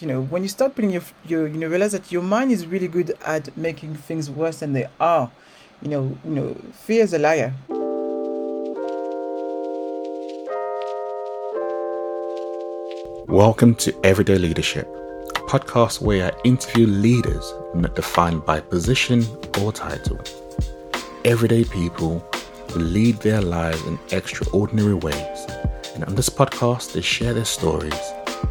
[0.00, 2.66] You know, when you start putting your, your you know, realize that your mind is
[2.66, 5.30] really good at making things worse than they are.
[5.82, 7.54] You know, you know, fear is a liar.
[13.28, 14.88] Welcome to Everyday Leadership,
[15.36, 19.24] a podcast where I interview leaders not defined by position
[19.60, 20.18] or title.
[21.24, 22.18] Everyday people
[22.72, 25.46] who lead their lives in extraordinary ways.
[25.94, 27.94] And on this podcast, they share their stories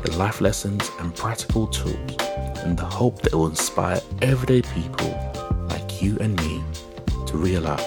[0.02, 2.18] the life lessons and practical tools
[2.64, 5.10] in the hope that it will inspire everyday people
[5.70, 6.64] like you and me
[7.28, 7.82] to realize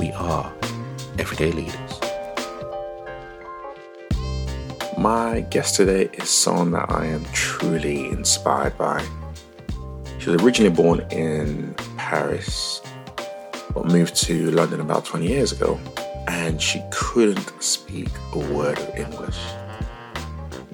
[0.00, 0.52] we are
[1.18, 2.00] everyday leaders.
[4.96, 9.06] My guest today is someone that I am truly inspired by.
[10.18, 12.80] She was originally born in Paris,
[13.74, 15.78] but moved to London about 20 years ago,
[16.26, 19.38] and she couldn't speak a word of English.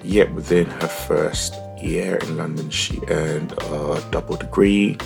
[0.05, 4.99] Yet within her first year in London, she earned a double degree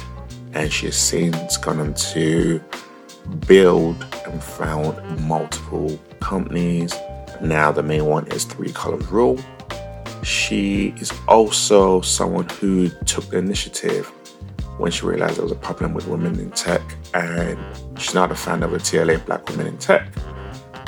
[0.55, 2.61] and she has since gone on to
[3.47, 6.93] build and found multiple companies.
[7.41, 9.39] Now, the main one is Three Colors Rule.
[10.25, 14.07] She is also someone who took the initiative
[14.79, 16.83] when she realized there was a problem with women in tech,
[17.15, 17.59] and
[17.99, 20.09] she's now the founder of a TLA Black Women in Tech.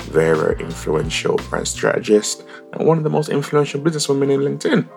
[0.02, 4.88] Very influential brand strategist and one of the most influential businesswomen in LinkedIn.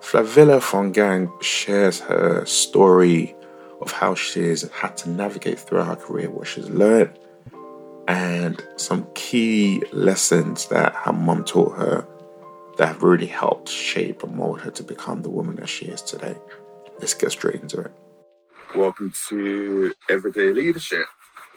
[0.00, 3.34] Flavilla Fongang shares her story
[3.80, 7.18] of how she's had to navigate throughout her career, what she's learned,
[8.08, 12.06] and some key lessons that her mom taught her
[12.78, 16.02] that have really helped shape and mold her to become the woman that she is
[16.02, 16.36] today.
[16.98, 17.92] Let's get straight into it.
[18.74, 21.06] Welcome to Everyday Leadership.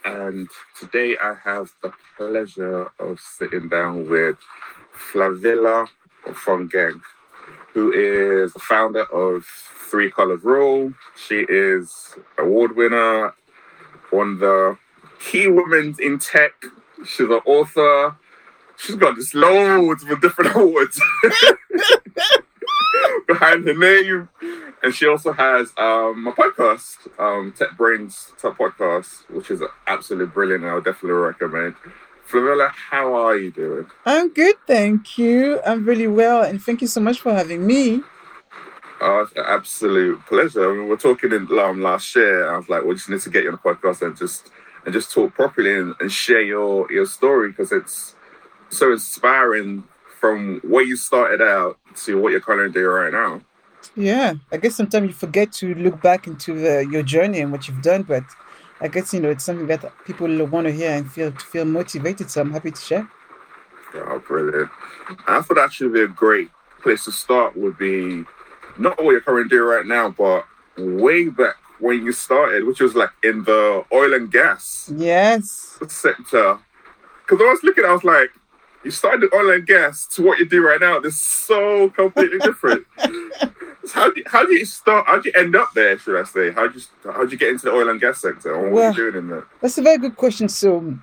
[0.06, 0.48] And
[0.80, 4.38] today I have the pleasure of sitting down with
[5.00, 5.88] Flavilla
[6.28, 7.02] Fongang,
[7.74, 9.46] who is the founder of
[9.90, 10.94] Three Colors Rule.
[11.16, 13.34] She is award winner,
[14.12, 14.78] of the
[15.20, 16.54] key women in tech.
[17.06, 18.16] She's an author.
[18.78, 21.02] She's got just loads of different awards
[23.28, 24.30] behind her name.
[24.82, 30.28] And she also has um, a podcast, um, Tech Brains Talk Podcast, which is absolutely
[30.28, 30.64] brilliant.
[30.64, 31.76] I would definitely recommend.
[32.30, 33.88] Flavilla, how are you doing?
[34.06, 35.60] I'm good, thank you.
[35.66, 38.04] I'm really well, and thank you so much for having me.
[39.02, 40.70] Oh, it's an absolute pleasure.
[40.70, 42.54] I mean, we are talking in um, last year.
[42.54, 44.52] I was like, we just need to get you on the podcast and just
[44.86, 48.16] and just talk properly and, and share your your story because it's
[48.70, 49.86] so inspiring
[50.20, 53.42] from where you started out to what you're currently doing right now.
[53.96, 57.68] Yeah, I guess sometimes you forget to look back into the, your journey and what
[57.68, 58.24] you've done, but
[58.82, 62.32] I guess you know it's something that people want to hear and feel feel motivated.
[62.32, 63.10] So I'm happy to share.
[63.96, 64.70] Oh, brilliant!
[65.28, 66.50] I thought that should be a great
[66.82, 67.58] place to start.
[67.58, 68.24] Would be
[68.78, 70.46] not what you're currently doing right now, but
[70.78, 76.60] way back when you started, which was like in the oil and gas yes sector.
[77.26, 78.32] Because I was looking, I was like,
[78.84, 81.00] you started oil and gas to what you do right now.
[81.00, 82.86] They're so completely different.
[83.92, 85.08] how do you, how do you start?
[85.08, 85.98] How do you end up there?
[85.98, 86.52] Should I say?
[86.52, 88.58] How you how do you get into the oil and gas sector?
[88.58, 89.48] what well, are you doing in there?
[89.62, 90.50] That's a very good question.
[90.50, 90.98] So,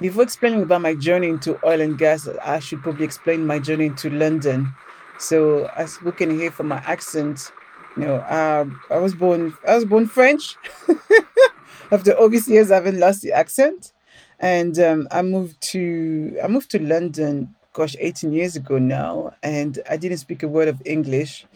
[0.00, 3.86] before explaining about my journey into oil and gas, I should probably explain my journey
[3.86, 4.72] into London.
[5.18, 7.52] So, as you can hear from my accent,
[7.96, 10.56] you know, um, I was born I was born French.
[11.92, 13.92] After all these years, I haven't lost the accent,
[14.38, 19.78] and um, I moved to I moved to London gosh, 18 years ago now, and
[19.88, 21.46] I didn't speak a word of English.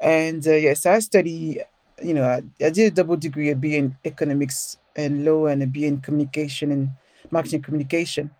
[0.00, 1.60] And uh, yes, I study,
[2.02, 5.62] you know, I, I, did a double degree, a B in economics and law, and
[5.62, 6.90] a B in communication and
[7.30, 8.30] marketing communication.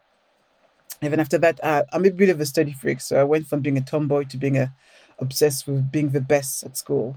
[1.03, 3.01] Even after that, I, I'm a bit of a study freak.
[3.01, 4.73] So I went from being a tomboy to being a
[5.19, 7.17] obsessed with being the best at school.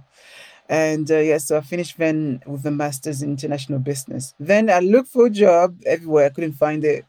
[0.69, 4.35] And uh, yeah, so I finished then with a master's in international business.
[4.40, 6.28] Then I looked for a job everywhere.
[6.28, 7.06] I couldn't find it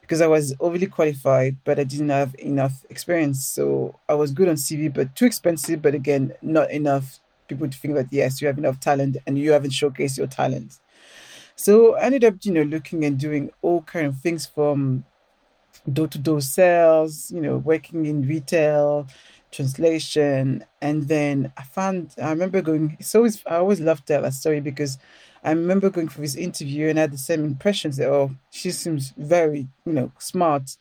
[0.00, 3.46] because I was overly qualified, but I didn't have enough experience.
[3.46, 5.80] So I was good on CV, but too expensive.
[5.80, 9.52] But again, not enough people to think that yes, you have enough talent and you
[9.52, 10.80] haven't showcased your talent.
[11.56, 15.04] So I ended up, you know, looking and doing all kind of things from
[15.92, 19.06] door to door sales, you know, working in retail,
[19.54, 20.64] translation.
[20.80, 24.60] And then I found, I remember going, it's always, I always love tell that story
[24.60, 24.98] because
[25.42, 28.70] I remember going for this interview and I had the same impressions that, oh, she
[28.70, 30.76] seems very, you know, smart.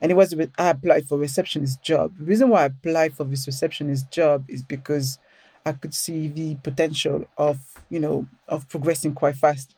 [0.00, 2.12] And it was, I applied for receptionist job.
[2.18, 5.18] The reason why I applied for this receptionist job is because
[5.64, 7.58] I could see the potential of,
[7.88, 9.76] you know, of progressing quite fast,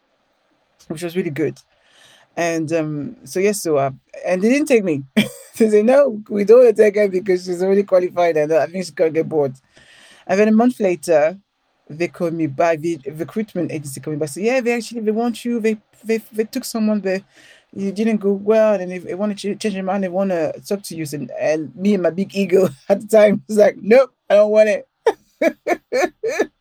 [0.89, 1.59] which was really good.
[2.37, 3.91] And um, so yes, so uh,
[4.27, 5.05] and they didn't take me.
[5.17, 8.67] they said no, we don't want to take her because she's already qualified, and I
[8.67, 9.55] think she's gonna get bored.
[10.27, 11.39] And then a month later,
[11.89, 14.31] they called me by the recruitment agency called me back.
[14.31, 15.61] Say, yeah, they actually they want you.
[15.61, 17.23] They they, they took someone but
[17.75, 20.55] you didn't go well, and if they want to change their mind, they want to
[20.67, 21.07] talk to you.
[21.13, 24.51] And, and me and my big ego at the time was like, nope, I don't
[24.51, 24.89] want it.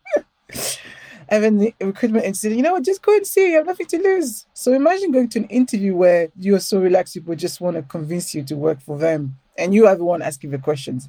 [1.28, 3.50] and then the recruitment agency you know what, just go and see.
[3.50, 4.46] You have nothing to lose.
[4.52, 7.82] So imagine going to an interview where you are so relaxed, people just want to
[7.82, 11.08] convince you to work for them, and you are the one asking the questions.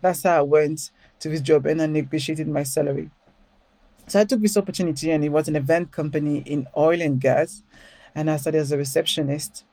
[0.00, 0.90] That's how I went
[1.20, 3.10] to this job, and I negotiated my salary.
[4.06, 7.62] So I took this opportunity, and it was an event company in oil and gas.
[8.14, 9.64] And I started as a receptionist.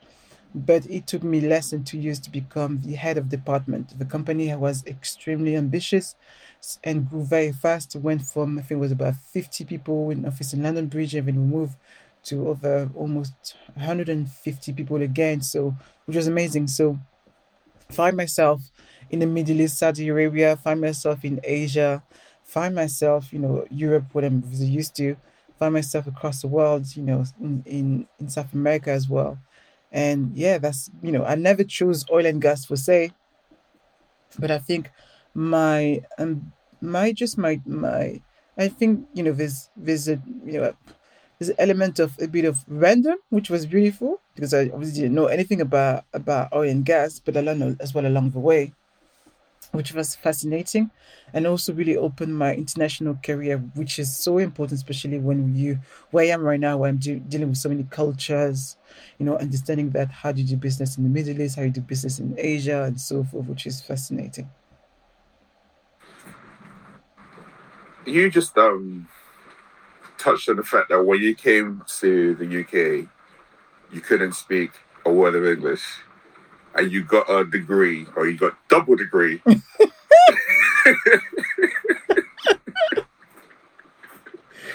[0.54, 3.98] But it took me less than two years to become the head of department.
[3.98, 6.14] The company was extremely ambitious
[6.84, 7.96] and grew very fast.
[7.96, 11.26] Went from, I think it was about 50 people in office in London Bridge, and
[11.26, 11.76] then we moved
[12.24, 15.40] to over almost 150 people again.
[15.40, 15.74] So,
[16.06, 16.68] which was amazing.
[16.68, 16.98] So,
[17.90, 18.62] find myself
[19.10, 22.02] in the Middle East, Saudi Arabia, find myself in Asia,
[22.44, 25.16] find myself, you know, Europe, what I'm used to,
[25.58, 29.38] find myself across the world, you know, in, in, in South America as well.
[29.90, 33.12] And yeah, that's, you know, I never chose oil and gas for say,
[34.38, 34.90] but I think
[35.34, 38.20] my, um, my, just my, my,
[38.58, 40.74] I think, you know, there's, there's you know,
[41.38, 45.14] there's an element of a bit of random, which was beautiful because I obviously didn't
[45.14, 48.72] know anything about, about oil and gas, but I learned as well along the way
[49.72, 50.90] which was fascinating
[51.32, 55.78] and also really opened my international career which is so important especially when you
[56.10, 58.76] where i am right now where i'm de- dealing with so many cultures
[59.18, 61.70] you know understanding that how do you do business in the middle east how you
[61.70, 64.48] do business in asia and so forth which is fascinating
[68.06, 69.06] you just um
[70.18, 72.72] touched on the fact that when you came to the uk
[73.92, 74.72] you couldn't speak
[75.04, 75.82] a word of english
[76.74, 79.42] and you got a degree or you got double degree.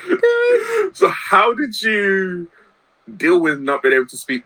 [0.93, 2.49] so how did you
[3.15, 4.43] deal with not being able to speak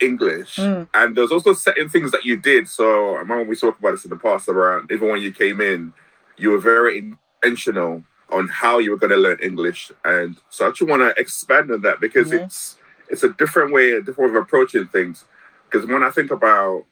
[0.00, 0.56] English?
[0.56, 0.88] Mm.
[0.94, 2.68] And there's also certain things that you did.
[2.68, 5.60] So I remember we talked about this in the past around even when you came
[5.60, 5.92] in,
[6.36, 9.90] you were very intentional on how you were going to learn English.
[10.04, 12.44] And so I actually want to expand on that because mm-hmm.
[12.44, 12.76] it's
[13.08, 15.24] it's a different way, a different way of approaching things.
[15.64, 16.84] Because when I think about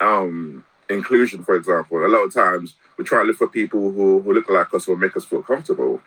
[0.00, 4.20] um, inclusion, for example, a lot of times we try to look for people who,
[4.20, 6.00] who look like us or make us feel comfortable,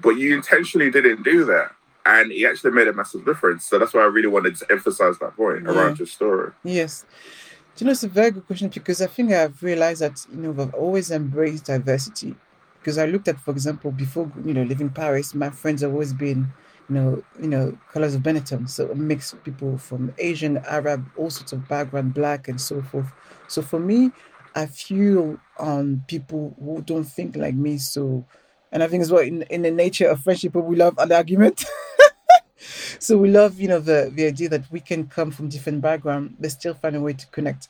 [0.00, 1.72] but you intentionally didn't do that.
[2.04, 3.64] And it actually made a massive difference.
[3.64, 5.70] So that's why I really wanted to emphasize that point yeah.
[5.70, 6.52] around your story.
[6.64, 7.04] Yes.
[7.76, 10.38] Do you know, it's a very good question because I think I've realized that, you
[10.38, 12.34] know, I've always embraced diversity.
[12.82, 16.12] Because I looked at, for example, before, you know, leaving Paris, my friends have always
[16.12, 16.52] been
[16.88, 18.68] you know, you know, colors of Benetton.
[18.68, 23.10] So a mix people from Asian, Arab, all sorts of background, black and so forth.
[23.48, 24.10] So for me,
[24.54, 27.78] I feel on people who don't think like me.
[27.78, 28.26] So,
[28.70, 31.64] and I think as well in, in the nature of friendship, we love an argument.
[32.98, 36.36] so we love, you know, the the idea that we can come from different background,
[36.40, 37.68] but still find a way to connect.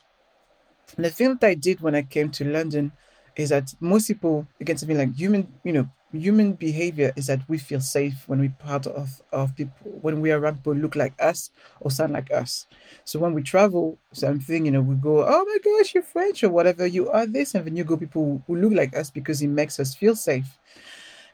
[0.95, 2.91] And the thing that I did when I came to London
[3.35, 7.57] is that most people, again, something like human, you know, human behavior is that we
[7.57, 11.13] feel safe when we're part of, of people, when we are around people look like
[11.19, 11.49] us
[11.79, 12.67] or sound like us.
[13.03, 16.49] So when we travel, something, you know, we go, oh my gosh, you're French or
[16.49, 17.55] whatever, you are this.
[17.55, 20.59] And then you go people who look like us because it makes us feel safe.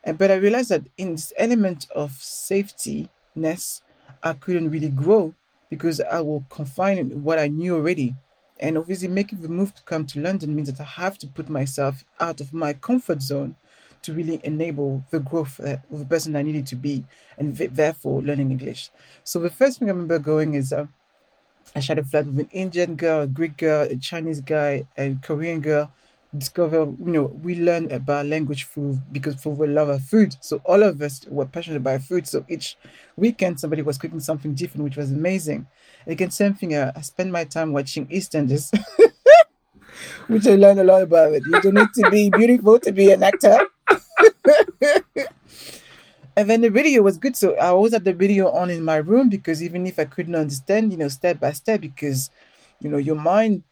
[0.03, 3.81] And but I realized that in this element of safetyness,
[4.23, 5.33] I couldn't really grow
[5.69, 8.15] because I will confine what I knew already.
[8.59, 11.49] And obviously, making the move to come to London means that I have to put
[11.49, 13.55] myself out of my comfort zone
[14.01, 17.05] to really enable the growth of the person I needed to be,
[17.37, 18.91] and therefore learning English.
[19.23, 20.87] So the first thing I remember going is uh,
[21.75, 25.15] I shared a flat with an Indian girl, a Greek girl, a Chinese guy, a
[25.21, 25.91] Korean girl.
[26.37, 30.35] Discover, you know, we learn about language through because for we love of food.
[30.41, 32.27] So all of us were passionate about food.
[32.27, 32.77] So each
[33.15, 35.65] weekend somebody was cooking something different, which was amazing.
[36.05, 36.75] Again, same thing.
[36.75, 38.71] Uh, I spend my time watching EastEnders.
[40.27, 41.43] which I learned a lot about it.
[41.45, 43.57] You don't need to be beautiful to be an actor.
[46.35, 47.35] and then the video was good.
[47.35, 50.35] So I always had the video on in my room because even if I couldn't
[50.35, 52.29] understand, you know, step by step, because,
[52.79, 53.63] you know, your mind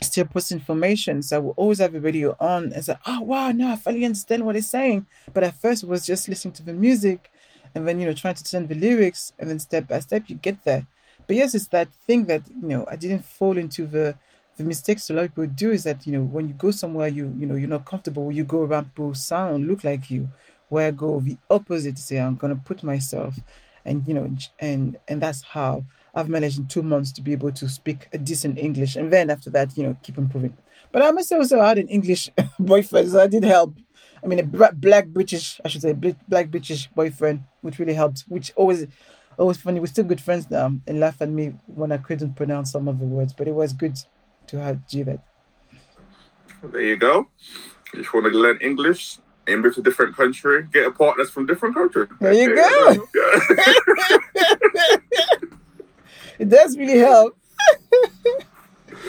[0.00, 1.22] still puts information.
[1.22, 4.04] So I will always have a video on and say, oh, wow, now I finally
[4.04, 5.06] understand what it's saying.
[5.32, 7.30] But at first it was just listening to the music
[7.74, 10.36] and then, you know, trying to turn the lyrics and then step by step you
[10.36, 10.86] get there.
[11.26, 14.16] But yes, it's that thing that, you know, I didn't fall into the
[14.56, 17.06] the mistakes a lot of people do is that you know when you go somewhere
[17.06, 20.28] you you know you're not comfortable you go around people sound look like you
[20.68, 23.38] where I go the opposite say I'm gonna put myself
[23.84, 25.84] and you know and and that's how
[26.14, 29.30] I've managed in two months to be able to speak a decent English and then
[29.30, 30.56] after that you know keep improving
[30.92, 33.74] but I must also had an English boyfriend so I did help
[34.22, 38.24] I mean, a black British, I should say, black British boyfriend, which really helped.
[38.28, 38.86] Which always,
[39.36, 39.80] always funny.
[39.80, 42.98] We're still good friends now, and laugh at me when I couldn't pronounce some of
[42.98, 43.32] the words.
[43.32, 43.98] But it was good
[44.48, 45.24] to have do that.
[46.62, 47.28] There you go.
[47.94, 51.30] If you want to learn English and move to a different country, get a partners
[51.30, 52.06] from different country.
[52.20, 53.08] There you go.
[56.38, 57.36] it does really help.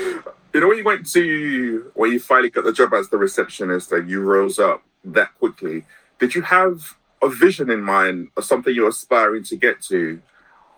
[0.53, 3.91] you know, when you went to when you finally got the job as the receptionist
[3.91, 5.85] and you rose up that quickly,
[6.19, 10.21] did you have a vision in mind or something you're aspiring to get to?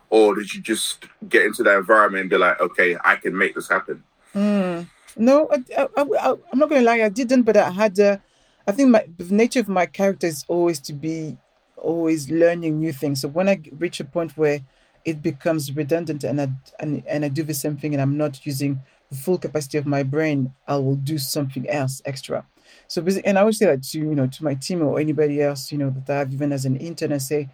[0.09, 3.55] Or did you just get into that environment and be like, okay, I can make
[3.55, 4.03] this happen?
[4.35, 4.87] Mm.
[5.15, 6.01] No, I, I,
[6.51, 8.17] am not going to lie, I didn't, but I had, uh,
[8.67, 11.37] I think my, the nature of my character is always to be
[11.77, 13.21] always learning new things.
[13.21, 14.61] So when I reach a point where
[15.05, 18.45] it becomes redundant and I, and, and I do the same thing and I'm not
[18.45, 22.45] using the full capacity of my brain, I will do something else extra.
[22.87, 25.71] So and I always say that to you know to my team or anybody else
[25.71, 27.11] you know that I have even as an intern.
[27.11, 27.49] I say,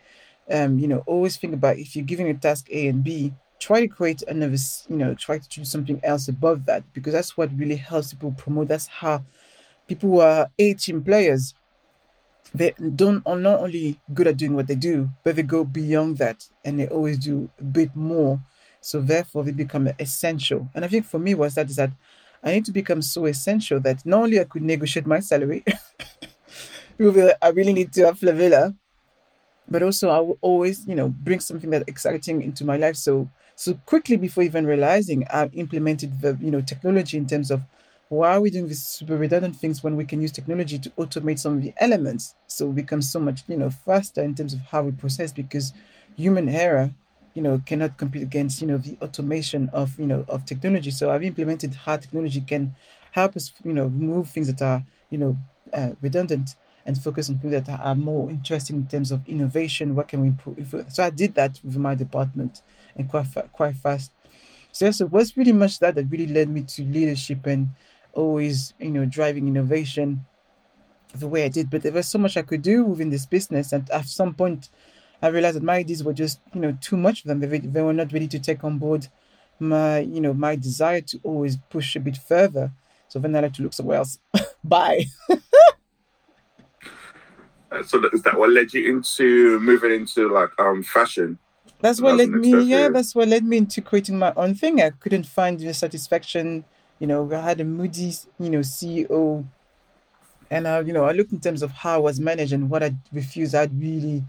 [0.49, 3.81] um, you know, always think about if you're giving a task A and B, try
[3.81, 4.57] to create another,
[4.89, 8.31] you know, try to do something else above that because that's what really helps people
[8.33, 8.67] promote.
[8.67, 9.23] That's how
[9.87, 11.53] people who are A team players,
[12.53, 16.17] they don't are not only good at doing what they do, but they go beyond
[16.17, 18.39] that and they always do a bit more.
[18.81, 20.69] So therefore, they become essential.
[20.73, 21.91] And I think for me was that is that
[22.43, 25.63] I need to become so essential that not only I could negotiate my salary,
[26.99, 28.75] I really need to have Flavilla,
[29.69, 32.95] but also I will always, you know, bring something that exciting into my life.
[32.95, 37.61] So so quickly before even realizing, I've implemented the you know technology in terms of
[38.09, 41.39] why are we doing these super redundant things when we can use technology to automate
[41.39, 42.35] some of the elements?
[42.47, 45.73] So we become so much you know faster in terms of how we process because
[46.15, 46.91] human error
[47.33, 50.91] you know cannot compete against you know the automation of you know of technology.
[50.91, 52.75] So i've implemented how technology can
[53.11, 55.37] help us you know remove things that are you know
[55.73, 59.93] uh, redundant and focus on things that are more interesting in terms of innovation.
[59.93, 60.73] What can we improve?
[60.87, 62.61] So i did that with my department
[62.95, 64.11] and quite quite fast.
[64.71, 67.69] So yes, it was pretty much that that really led me to leadership and
[68.17, 70.25] always you know driving innovation
[71.15, 71.69] the way I did.
[71.69, 74.69] But there was so much I could do within this business, and at some point,
[75.21, 77.39] I realized that my ideas were just you know too much for them.
[77.39, 79.07] They, they were not ready to take on board
[79.59, 82.71] my you know my desire to always push a bit further.
[83.07, 84.19] So then I had to look somewhere else.
[84.63, 85.05] Bye.
[87.85, 91.39] so is that what led you into moving into like um fashion?
[91.79, 92.63] That's what led me.
[92.63, 94.81] Yeah, that's what led me into creating my own thing.
[94.81, 96.65] I couldn't find the satisfaction.
[96.99, 99.45] You know, I had a moody, you know, CEO,
[100.49, 102.83] and I, you know, I looked in terms of how I was managed and what
[102.83, 103.53] I refused.
[103.53, 104.23] I had really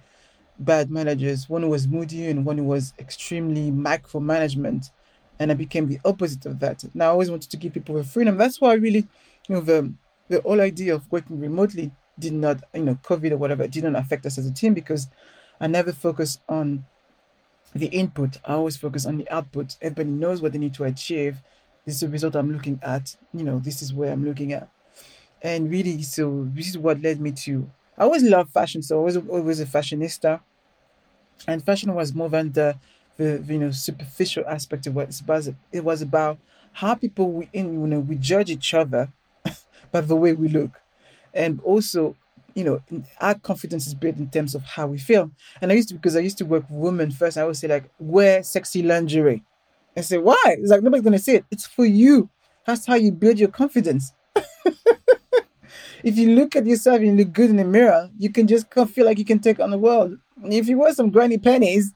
[0.58, 1.48] bad managers.
[1.48, 4.90] One was moody and one was extremely micromanagement,
[5.38, 6.84] and I became the opposite of that.
[6.94, 8.36] Now I always wanted to give people the freedom.
[8.36, 9.06] That's why I really,
[9.48, 9.92] you know, the
[10.28, 13.96] the whole idea of working remotely did not, you know, COVID or whatever, did not
[13.96, 15.08] affect us as a team because
[15.60, 16.84] I never focus on
[17.74, 18.38] the input.
[18.44, 19.76] I always focus on the output.
[19.80, 21.38] Everybody knows what they need to achieve.
[21.88, 23.16] This is the result I'm looking at.
[23.32, 24.68] You know, this is where I'm looking at.
[25.42, 27.70] And really, so this is what led me to.
[27.96, 30.40] I always loved fashion, so I was always a fashionista.
[31.46, 32.76] And fashion was more than the,
[33.16, 35.50] the you know superficial aspect of what it was.
[35.72, 36.38] It was about
[36.72, 39.08] how people we in you know we judge each other
[39.92, 40.80] by the way we look,
[41.32, 42.16] and also
[42.54, 42.82] you know,
[43.20, 45.30] our confidence is built in terms of how we feel.
[45.62, 47.68] And I used to, because I used to work with women first, I always say,
[47.68, 49.44] like, wear sexy lingerie.
[49.98, 50.36] I say, why?
[50.46, 51.44] It's like, nobody's going to say it.
[51.50, 52.30] It's for you.
[52.66, 54.12] That's how you build your confidence.
[56.04, 59.06] if you look at yourself and look good in the mirror, you can just feel
[59.06, 60.18] like you can take on the world.
[60.44, 61.92] If you wear some granny panties,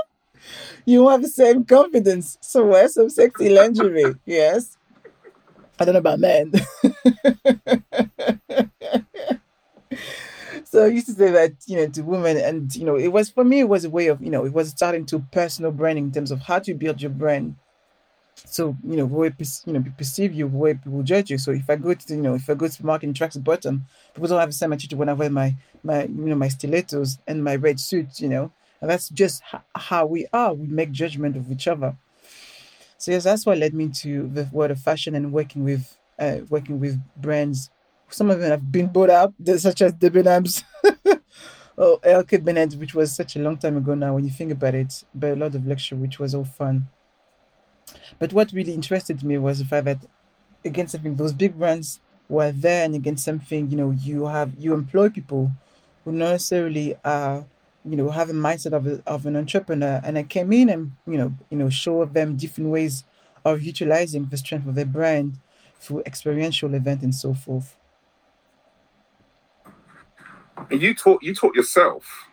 [0.84, 2.36] you won't have the same confidence.
[2.40, 4.14] So wear some sexy lingerie.
[4.26, 4.76] Yes.
[5.78, 6.52] I don't know about men.
[10.74, 13.30] so I used to say that, you know, to women, and you know, it was
[13.30, 16.06] for me, it was a way of, you know, it was starting to personal branding
[16.06, 17.54] in terms of how to build your brand.
[18.34, 19.32] So, you know, way
[19.66, 21.38] you know, perceive you, way people judge you.
[21.38, 24.26] So if I go to, you know, if I go to marketing tracks bottom, people
[24.28, 25.54] don't have the same attitude when I wear my
[25.84, 28.50] my you know my stilettos and my red suit, you know.
[28.80, 29.44] And that's just
[29.76, 30.54] how we are.
[30.54, 31.94] We make judgment of each other.
[32.98, 36.38] So yes, that's what led me to the world of fashion and working with uh,
[36.48, 37.70] working with brands
[38.14, 40.62] some of them have been bought out, such as Debenhams
[41.76, 44.74] or LK Bennett, which was such a long time ago now when you think about
[44.74, 46.86] it, but a lot of lecture, which was all fun.
[48.18, 49.98] But what really interested me was the fact that
[50.64, 54.72] against something, those big brands were there, and against something, you know, you have you
[54.72, 55.50] employ people
[56.04, 57.44] who necessarily are,
[57.84, 60.00] you know, have a mindset of, a, of an entrepreneur.
[60.04, 63.04] And I came in and you know, you know, show them different ways
[63.44, 65.38] of utilizing the strength of their brand
[65.80, 67.76] through experiential event and so forth.
[70.70, 72.28] And you taught you taught yourself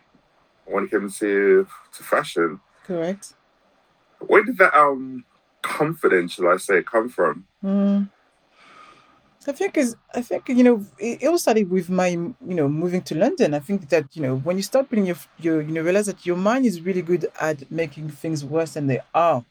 [0.64, 2.60] when it came to to fashion.
[2.84, 3.34] Correct.
[4.20, 5.24] Where did that um
[5.62, 7.46] confidence, shall I say, come from?
[7.62, 8.10] Mm.
[9.46, 12.68] I think is I think you know it, it all started with my you know
[12.68, 13.54] moving to London.
[13.54, 16.24] I think that you know when you start putting your your you know realize that
[16.24, 19.44] your mind is really good at making things worse than they are.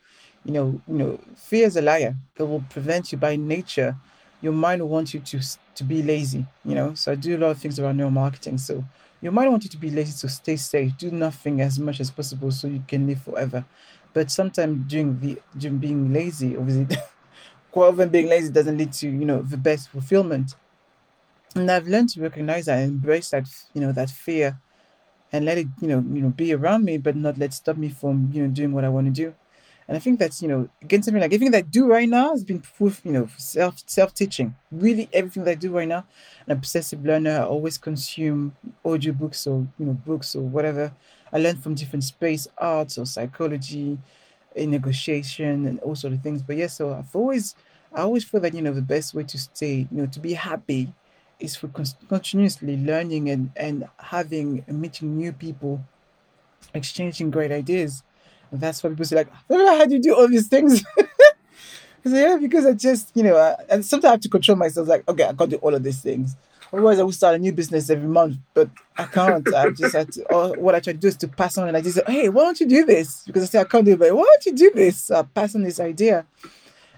[0.46, 2.16] You know you know fear is a liar.
[2.38, 3.98] It will prevent you by nature.
[4.42, 5.40] Your mind will want you to
[5.76, 6.46] to be lazy.
[6.66, 8.60] You know so I do a lot of things around neuromarketing.
[8.60, 8.84] So
[9.22, 10.98] your mind wants you to be lazy to stay safe.
[10.98, 13.66] Do nothing as much as possible so you can live forever.
[14.14, 16.88] But sometimes during the during being lazy, obviously
[17.72, 20.56] quite often being lazy doesn't lead to you know the best fulfillment
[21.56, 24.60] and i've learned to recognize that embrace that you know that fear
[25.32, 27.90] and let it you know you know be around me but not let stop me
[27.90, 29.36] from you know doing what i want to do
[29.92, 32.32] and i think that's you know again something like everything that i do right now
[32.32, 36.06] has been proof you know self self-teaching really everything that i do right now
[36.48, 38.56] an obsessive learner i always consume
[38.86, 40.94] audiobooks or you know books or whatever
[41.34, 44.00] i learn from different space arts or psychology
[44.56, 46.42] in negotiation and all sort of things.
[46.42, 47.56] But yes, so I've always,
[47.94, 50.34] I always feel that you know the best way to stay, you know, to be
[50.34, 50.94] happy,
[51.40, 55.82] is for con- continuously learning and and having and meeting new people,
[56.74, 58.04] exchanging great ideas.
[58.52, 60.84] And that's why people say like, how do you do all these things?
[62.06, 64.58] I say, yeah, because I just, you know, I, and sometimes I have to control
[64.58, 64.88] myself.
[64.88, 66.36] Like, okay, I can't do all of these things.
[66.74, 69.54] Otherwise, I would start a new business every month, but I can't.
[69.54, 70.34] I just had to.
[70.34, 72.30] Or what I try to do is to pass on, and I just say, "Hey,
[72.30, 74.46] why don't you do this?" Because I say I can't do it, but why don't
[74.46, 75.04] you do this?
[75.06, 76.26] So I pass on this idea,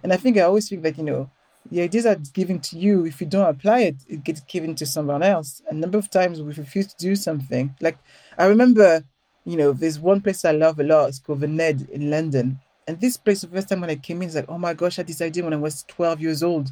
[0.03, 1.31] and I think I always think that you know,
[1.72, 3.05] the ideas are given to you.
[3.05, 5.63] If you don't apply it, it gets given to someone else.
[5.67, 7.75] A number of times we refuse to do something.
[7.81, 7.98] Like
[8.38, 9.03] I remember,
[9.46, 11.10] you know, there's one place I love a lot.
[11.10, 14.22] It's called the Ned in London, and this place the first time when I came
[14.22, 16.44] in, it's like, oh my gosh, I had this idea when I was 12 years
[16.44, 16.72] old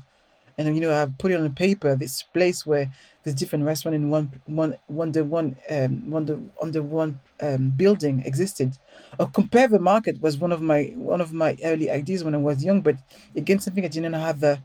[0.58, 1.96] and you know I put it on paper.
[1.96, 2.92] This place where
[3.24, 7.20] there's different restaurant in one one one the one um one the on the one
[7.42, 8.78] um building existed.
[9.20, 12.40] Or compare the market was one of my one of my early ideas when I
[12.40, 12.96] was young, but
[13.36, 14.60] again something I didn't have the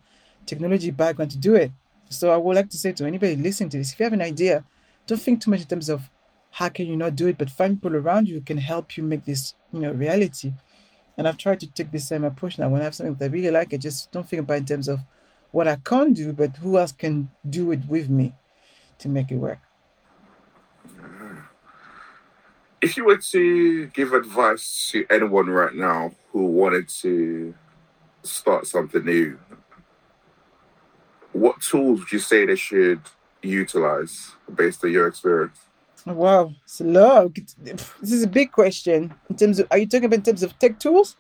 [0.47, 1.71] technology background to do it.
[2.09, 4.23] So I would like to say to anybody listening to this, if you have an
[4.23, 4.65] idea,
[5.07, 6.09] don't think too much in terms of
[6.57, 9.03] how can you not do it, but find people around you who can help you
[9.03, 10.55] make this you know reality.
[11.19, 12.71] And I've tried to take the same approach now.
[12.71, 14.89] When I have something that I really like, I just don't think about in terms
[14.89, 15.01] of
[15.51, 18.35] what I can't do, but who else can do it with me
[19.01, 19.59] to make it work.
[20.99, 21.43] Mm.
[22.81, 27.55] If you were to give advice to anyone right now who wanted to
[28.23, 29.39] start something new,
[31.33, 33.03] what tools would you say they should
[33.43, 35.66] utilize based on your experience?
[36.07, 37.35] Wow, it's lot.
[37.59, 39.13] This is a big question.
[39.29, 41.17] In terms of, are you talking about in terms of tech tools?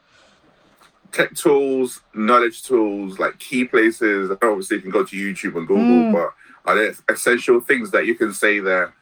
[1.10, 4.30] Tech tools, knowledge tools, like key places.
[4.30, 6.34] Obviously, you can go to YouTube and Google, Mm, but
[6.70, 8.92] are there essential things that you can say that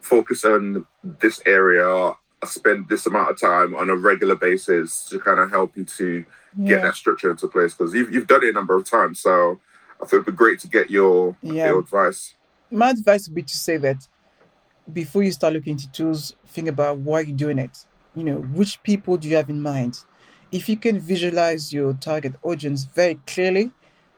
[0.00, 5.38] focus on this area, spend this amount of time on a regular basis to kind
[5.38, 6.24] of help you to
[6.64, 7.74] get that structure into place?
[7.74, 9.20] Because you've, you've done it a number of times.
[9.20, 9.60] So
[10.00, 11.68] I thought it'd be great to get your, yeah.
[11.68, 12.34] your advice.
[12.72, 14.08] My advice would be to say that
[14.90, 17.84] before you start looking into tools, think about why you're doing it.
[18.14, 19.98] You know, which people do you have in mind?
[20.50, 23.70] If you can visualize your target audience very clearly,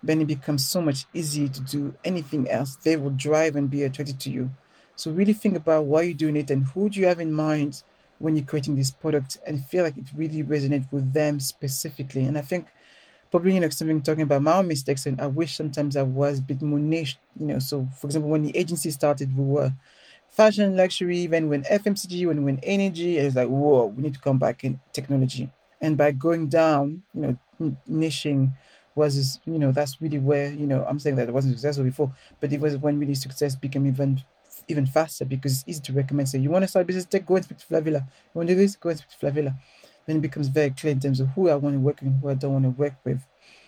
[0.03, 2.77] then it becomes so much easier to do anything else.
[2.77, 4.51] They will drive and be attracted to you.
[4.97, 7.83] So really think about why you're doing it and who do you have in mind
[8.19, 12.25] when you're creating this product and feel like it really resonates with them specifically.
[12.25, 12.69] And I think
[13.31, 16.39] probably you know something talking about my own mistakes and I wish sometimes I was
[16.39, 17.59] a bit more niche, you know.
[17.59, 19.73] So for example, when the agency started, we were
[20.35, 24.39] fashion, luxury, then when FMCG, when when energy, it's like, whoa, we need to come
[24.39, 25.51] back in technology.
[25.81, 28.53] And by going down, you know, n- niching
[28.95, 32.13] was, you know, that's really where, you know, I'm saying that it wasn't successful before,
[32.41, 34.23] but it was when really success became even
[34.69, 36.29] even faster because it's easy to recommend.
[36.29, 38.01] So you want to start business tech, go and speak to Flavilla.
[38.07, 39.55] You want to do this, go and speak to Flavilla.
[40.07, 42.29] Then it becomes very clear in terms of who I want to work with who
[42.29, 43.21] I don't want to work with.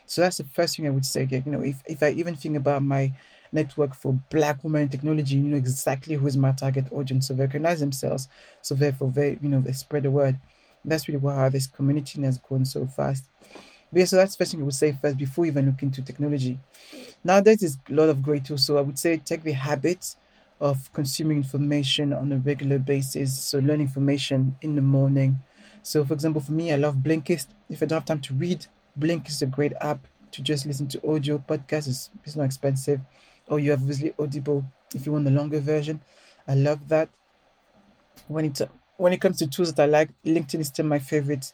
[0.06, 1.26] So that's the first thing I would say.
[1.30, 3.12] You know, if, if I even think about my
[3.52, 7.28] network for black women in technology, you know exactly who is my target audience.
[7.28, 8.28] So they recognize themselves.
[8.62, 10.38] So therefore they, you know, they spread the word.
[10.84, 13.24] That's really why this community has grown so fast.
[13.92, 16.02] But yeah, so that's the first thing I would say first before even looking into
[16.02, 16.58] technology.
[17.24, 18.64] Nowadays there's a lot of great tools.
[18.66, 20.16] So I would say take the habit
[20.60, 23.38] of consuming information on a regular basis.
[23.38, 25.40] So learn information in the morning.
[25.82, 27.48] So for example, for me, I love Blinkist.
[27.68, 28.66] If I don't have time to read,
[28.98, 31.88] Blinkist is a great app to just listen to audio podcasts.
[31.88, 33.00] It's, it's not expensive.
[33.48, 36.00] Or you have obviously Audible if you want the longer version.
[36.48, 37.08] I love that.
[38.28, 38.60] When it
[38.98, 41.52] when it comes to tools that I like, LinkedIn is still my favorite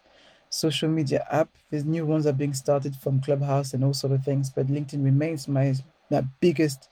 [0.50, 1.48] social media app.
[1.70, 5.04] There's new ones are being started from Clubhouse and all sort of things, but LinkedIn
[5.04, 5.74] remains my
[6.10, 6.88] my biggest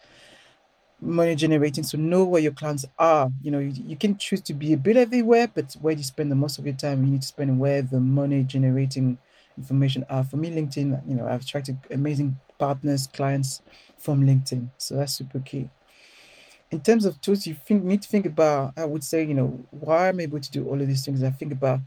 [1.00, 1.84] money generating.
[1.84, 3.30] So know where your clients are.
[3.42, 6.30] You know, you, you can choose to be a bit everywhere, but where you spend
[6.30, 9.18] the most of your time, you need to spend where the money generating
[9.56, 10.24] information are.
[10.24, 13.62] For me, LinkedIn, you know, I've attracted amazing partners, clients
[13.98, 14.70] from LinkedIn.
[14.78, 15.70] So that's super key.
[16.70, 19.48] In terms of tools, you think need to think about, I would say, you know,
[19.70, 21.22] why I'm able to do all of these things.
[21.22, 21.80] I think about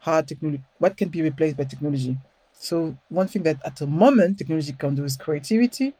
[0.00, 2.18] how technology what can be replaced by technology.
[2.52, 5.94] So one thing that at the moment technology can do is creativity,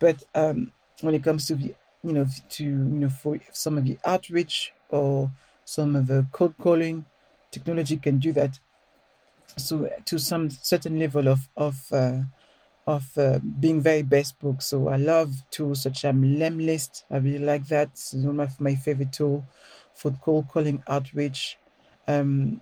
[0.00, 2.70] but um, when it comes to the you know to you
[3.02, 5.30] know for some of the outreach or
[5.64, 7.06] some of the cold calling,
[7.52, 8.60] technology can do that.
[9.56, 12.22] So to some certain level of of uh,
[12.90, 14.62] of uh, being very bespoke.
[14.62, 17.04] So I love tools such as Lemlist.
[17.10, 17.88] I really like that.
[17.92, 19.44] It's one of my favorite tool
[19.94, 21.58] for cold calling outreach.
[22.08, 22.60] Um,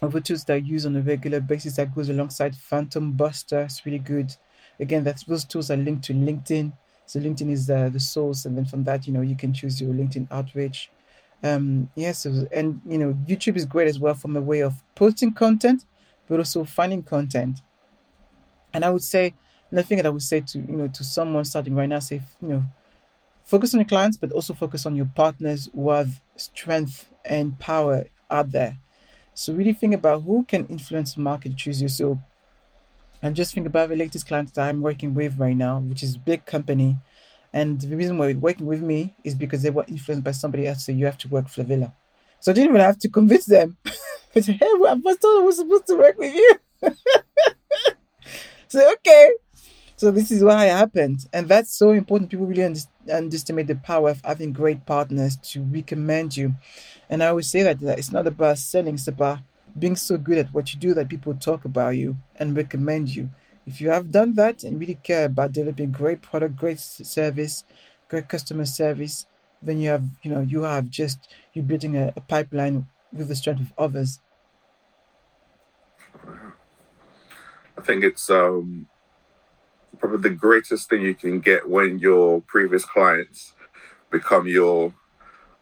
[0.00, 3.64] other tools that I use on a regular basis that goes alongside PhantomBuster.
[3.64, 4.34] It's really good.
[4.80, 6.72] Again, that those tools are linked to LinkedIn.
[7.06, 9.80] So LinkedIn is the, the source, and then from that, you know, you can choose
[9.80, 10.90] your LinkedIn outreach.
[11.42, 14.60] Um, yes, yeah, so, and you know, YouTube is great as well from a way
[14.60, 15.84] of posting content,
[16.28, 17.60] but also finding content.
[18.72, 19.34] And I would say
[19.72, 22.20] another thing that I would say to you know to someone starting right now, say
[22.40, 22.64] you know,
[23.44, 28.04] focus on your clients, but also focus on your partners who have strength and power
[28.30, 28.76] out there.
[29.34, 31.88] So really think about who can influence the market choose you.
[31.88, 32.20] So
[33.22, 36.16] and just think about the latest client that I'm working with right now, which is
[36.16, 36.96] a big company.
[37.52, 40.66] And the reason why they're working with me is because they were influenced by somebody
[40.66, 40.86] else.
[40.86, 41.92] So you have to work for Villa.
[42.40, 43.76] So I didn't even have to convince them.
[44.34, 46.54] but hey, I was told I was supposed to work with you.
[48.68, 49.30] so okay.
[50.02, 51.28] So this is why it happened.
[51.32, 52.28] And that's so important.
[52.28, 52.76] People really
[53.08, 56.56] underestimate the power of having great partners to recommend you.
[57.08, 59.38] And I always say that, that it's not about selling, it's about
[59.78, 63.30] being so good at what you do that people talk about you and recommend you.
[63.64, 67.62] If you have done that and really care about developing great product, great service,
[68.08, 69.26] great customer service,
[69.62, 73.36] then you have, you know, you have just you're building a, a pipeline with the
[73.36, 74.18] strength of others.
[77.78, 78.88] I think it's um,
[80.02, 83.54] probably the greatest thing you can get when your previous clients
[84.10, 84.92] become your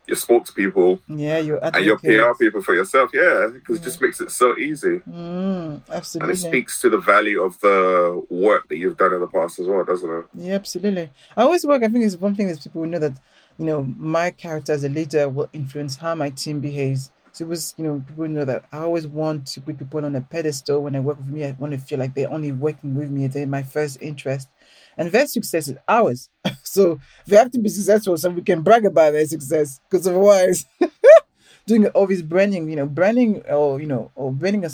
[0.07, 3.83] your spokespeople, yeah, your and your PR people for yourself, yeah, because yeah.
[3.83, 5.01] it just makes it so easy.
[5.01, 9.21] Mm, absolutely, and it speaks to the value of the work that you've done in
[9.21, 10.25] the past as well, doesn't it?
[10.35, 11.11] Yeah, absolutely.
[11.37, 11.83] I always work.
[11.85, 13.21] I think it's one thing that people will know that
[13.59, 17.13] you know my character as a leader will influence how my team behaves.
[17.33, 20.17] So it was, you know, people know that I always want to put people on
[20.17, 21.45] a pedestal when I work with me.
[21.45, 23.27] I want to feel like they're only working with me.
[23.29, 24.49] They're my first interest
[24.97, 26.29] and their success is ours.
[26.65, 29.81] so they have to be successful so we can brag about their success.
[29.89, 30.67] Because otherwise,
[31.67, 34.65] doing all this branding, you know, branding or you know, or branding,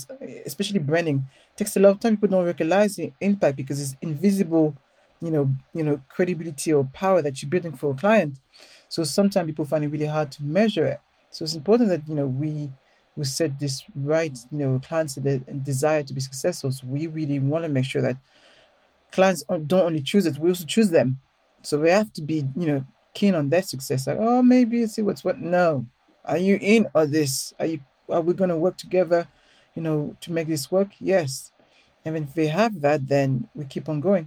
[0.45, 2.17] especially branding, takes a lot of time.
[2.17, 4.77] People don't recognize the impact because it's invisible,
[5.21, 8.39] you know, you know, credibility or power that you're building for a client.
[8.89, 11.01] So sometimes people find it really hard to measure it.
[11.37, 12.73] So it's important that you know we
[13.15, 16.73] we set this right, you know, clients that desire to be successful.
[16.73, 18.17] So we really want to make sure that
[19.13, 21.21] clients don't only choose it, we also choose them.
[21.61, 24.07] So we have to be, you know, keen on their success.
[24.07, 25.39] Like, oh, maybe see what's what.
[25.39, 25.85] No,
[26.25, 27.53] are you in on this?
[27.61, 27.81] Are you?
[28.09, 29.29] Are we going to work together?
[29.75, 30.89] You know, to make this work?
[31.01, 31.53] Yes.
[32.07, 34.27] And if we have that, then we keep on going.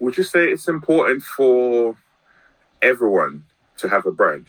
[0.00, 1.96] Would you say it's important for
[2.82, 3.44] everyone
[3.78, 4.48] to have a brand,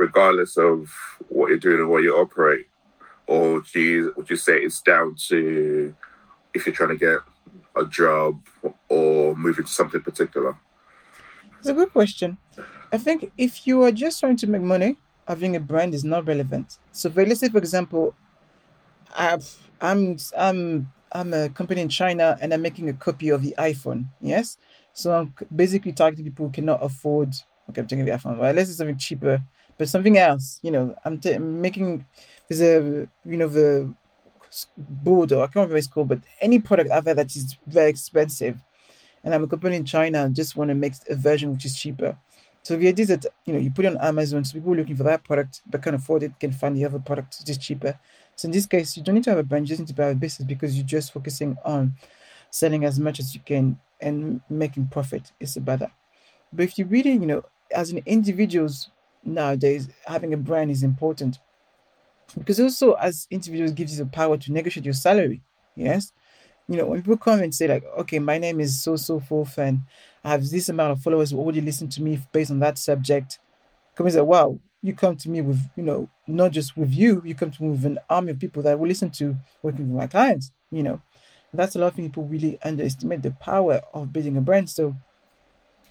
[0.00, 0.90] regardless of
[1.28, 2.66] what you're doing and what you operate?
[3.26, 5.94] Or do you, would you say it's down to
[6.54, 7.18] if you're trying to get
[7.76, 8.40] a job
[8.88, 10.56] or move into something particular?
[11.58, 12.38] It's a good question.
[12.92, 14.96] I think if you are just trying to make money,
[15.28, 16.78] having a brand is not relevant.
[16.92, 18.14] So, for, let's say, for example,
[19.16, 19.46] I've,
[19.80, 24.06] I'm I'm I'm a company in China and I'm making a copy of the iPhone.
[24.20, 24.56] Yes,
[24.92, 27.34] so I'm basically targeting people who cannot afford.
[27.68, 28.38] Okay, I'm taking the iPhone.
[28.38, 29.42] Well, let's say something cheaper,
[29.80, 30.60] but something else.
[30.62, 32.04] You know, I'm, t- I'm making
[32.46, 33.92] there's a you know the
[34.76, 37.88] board or I can't remember it's called, but any product out there that is very
[37.88, 38.60] expensive.
[39.24, 41.78] And I'm a company in China and just want to make a version which is
[41.78, 42.18] cheaper.
[42.62, 44.96] So the idea is that you know you put it on Amazon, so people looking
[44.96, 47.98] for that product but can't afford it can find the other product which is cheaper.
[48.36, 50.02] So in this case, you don't need to have a brand, you just need to
[50.02, 51.94] have a business because you're just focusing on
[52.50, 55.32] selling as much as you can and making profit.
[55.40, 55.92] It's about that.
[56.52, 58.90] But if you really, you know, as an individuals
[59.24, 61.38] nowadays, having a brand is important.
[62.38, 65.42] Because also as individuals gives you the power to negotiate your salary
[65.74, 66.12] yes?
[66.68, 69.58] You know when people come and say like okay my name is so so forth
[69.58, 69.80] and
[70.24, 73.40] i have this amount of followers who already listen to me based on that subject?
[73.96, 77.22] Come and say wow you come to me with you know not just with you
[77.24, 79.98] you come to me with an army of people that will listen to working with
[79.98, 81.00] my clients you know?
[81.52, 84.70] That's a lot of people really underestimate the power of building a brand.
[84.70, 84.96] So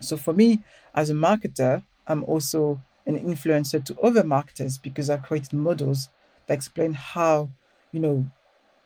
[0.02, 0.63] So for me,
[0.94, 6.10] as a marketer, I'm also an influencer to other marketers because I've created models
[6.48, 7.50] that explain how,
[7.91, 8.30] you know,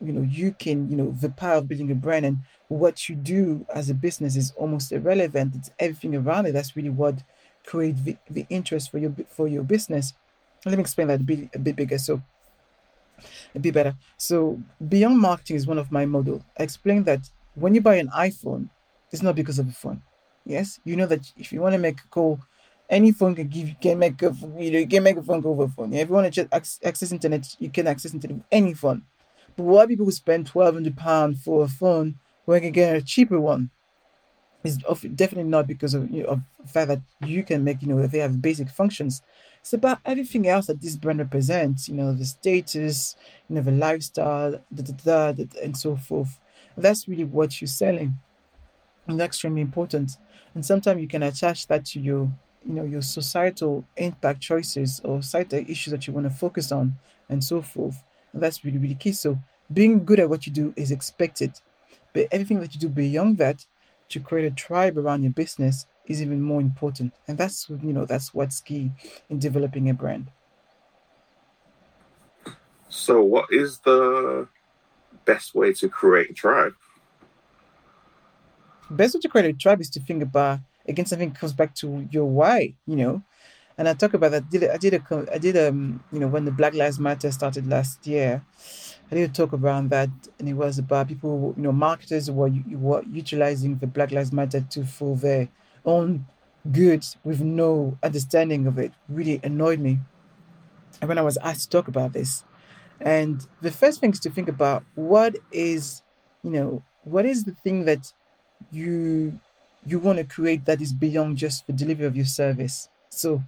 [0.00, 3.14] you know, you can, you know, the power of building a brand and what you
[3.14, 5.54] do as a business is almost irrelevant.
[5.54, 6.52] It's everything around it.
[6.52, 7.22] That's really what
[7.64, 10.12] create the, the interest for your for your business.
[10.64, 11.98] Let me explain that a bit a bit bigger.
[11.98, 12.22] So
[13.54, 13.94] a bit better.
[14.16, 16.44] So beyond marketing is one of my model.
[16.58, 18.68] I explained that when you buy an iPhone,
[19.12, 20.02] it's not because of the phone.
[20.44, 22.40] Yes, you know that if you want to make a call,
[22.88, 25.42] any phone can give you can make a you know you can make a phone
[25.42, 25.92] call over phone.
[25.92, 29.02] If you want to just access internet, you can access internet with any phone.
[29.56, 32.96] But why people who spend twelve hundred pounds for a phone when you can get
[32.96, 33.70] a cheaper one?
[34.62, 37.88] Is definitely not because of you know, of the fact that you can make you
[37.88, 39.22] know if they have basic functions.
[39.60, 41.88] It's about everything else that this brand represents.
[41.88, 43.14] You know the status,
[43.48, 46.40] you know the lifestyle, da, da, da, and so forth.
[46.78, 48.18] That's really what you're selling,
[49.06, 50.16] and that's extremely important.
[50.54, 52.30] And sometimes you can attach that to your
[52.66, 56.94] you know your societal impact choices or societal issues that you want to focus on,
[57.28, 58.02] and so forth.
[58.32, 59.12] And that's really really key.
[59.12, 59.38] So
[59.72, 61.52] being good at what you do is expected,
[62.12, 63.64] but everything that you do beyond that
[64.10, 68.04] to create a tribe around your business is even more important and that's you know
[68.04, 68.90] that's what's key
[69.30, 70.30] in developing a brand
[72.88, 74.46] so what is the
[75.24, 76.74] best way to create a tribe
[78.90, 82.06] best way to create a tribe is to think about again something comes back to
[82.10, 83.22] your why you know
[83.78, 86.52] and i talk about that i did a i did um you know when the
[86.52, 88.42] black lives matter started last year
[89.10, 93.02] I did talk around that, and it was about people, you know, marketers were, were
[93.10, 95.48] utilizing the Black Lives Matter to for their
[95.84, 96.26] own
[96.72, 98.92] good with no understanding of it.
[99.08, 100.00] Really annoyed me.
[101.00, 102.44] And when I was asked to talk about this,
[103.00, 106.02] and the first thing is to think about what is,
[106.42, 108.12] you know, what is the thing that
[108.72, 109.40] you
[109.86, 112.88] you want to create that is beyond just the delivery of your service.
[113.10, 113.42] So,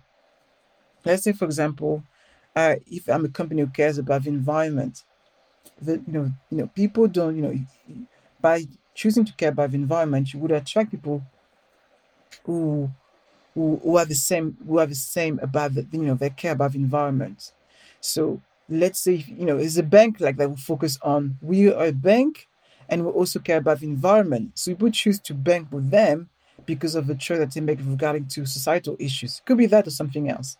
[1.05, 2.03] let's say, for example,
[2.55, 5.05] uh, if I'm a company who cares about the environment,
[5.81, 7.55] the you know you know people don't you know
[8.41, 11.23] by choosing to care about the environment you would attract people
[12.45, 12.91] who
[13.55, 16.53] who, who are the same who are the same about the you know they care
[16.53, 17.53] about the environment
[18.01, 21.87] so let's say you know it's a bank like that will focus on we are
[21.89, 22.49] a bank
[22.89, 26.29] and we also care about the environment so we would choose to bank with them
[26.65, 29.91] because of the choice that they make regarding to societal issues could be that or
[29.91, 30.57] something else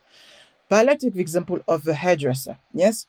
[0.69, 3.07] but i like to give the example of the hairdresser yes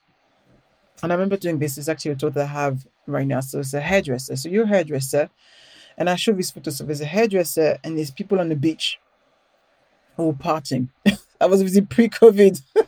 [1.03, 1.77] and I remember doing this.
[1.77, 3.39] It's actually a tool that I have right now.
[3.41, 4.35] So it's a hairdresser.
[4.35, 5.29] So you're a hairdresser.
[5.97, 8.99] And I show these photos of there's a hairdresser and there's people on the beach
[10.17, 10.89] all partying.
[11.41, 12.61] I was busy pre-COVID.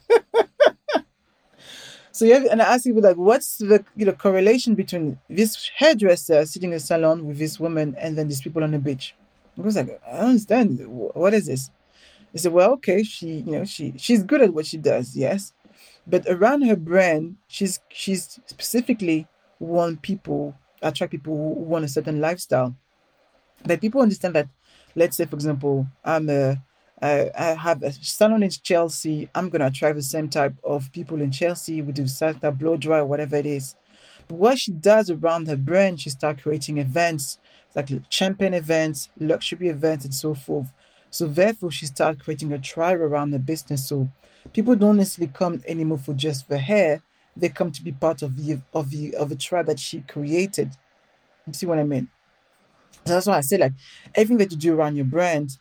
[2.20, 6.46] so yeah, and I asked people like, what's the you know correlation between this hairdresser
[6.46, 9.16] sitting in a salon with this woman and then these people on the beach?
[9.58, 10.86] I was like, I don't understand.
[10.86, 11.72] What is this?
[12.34, 15.54] They said, well, okay, she, you know, she she's good at what she does, yes.
[16.06, 19.26] But around her brand, she's she's specifically
[19.60, 22.76] want people attract people who want a certain lifestyle.
[23.64, 24.50] That people understand that,
[24.94, 26.62] let's say for example, I'm a
[27.02, 29.30] I, I have a salon in Chelsea.
[29.34, 33.02] I'm gonna attract the same type of people in Chelsea with the certain blow dry,
[33.02, 33.76] whatever it is.
[34.28, 37.40] But what she does around her brand, she start creating events
[37.76, 40.72] like champion events, luxury events, and so forth.
[41.12, 43.88] So therefore, she started creating a tribe around the business.
[43.88, 44.10] So
[44.54, 47.02] people don't necessarily come anymore for just the hair.
[47.36, 50.72] They come to be part of the of the of the tribe that she created.
[51.48, 52.10] You see what I mean?
[53.06, 53.74] So that's why I say like
[54.14, 55.58] everything that you do around your brand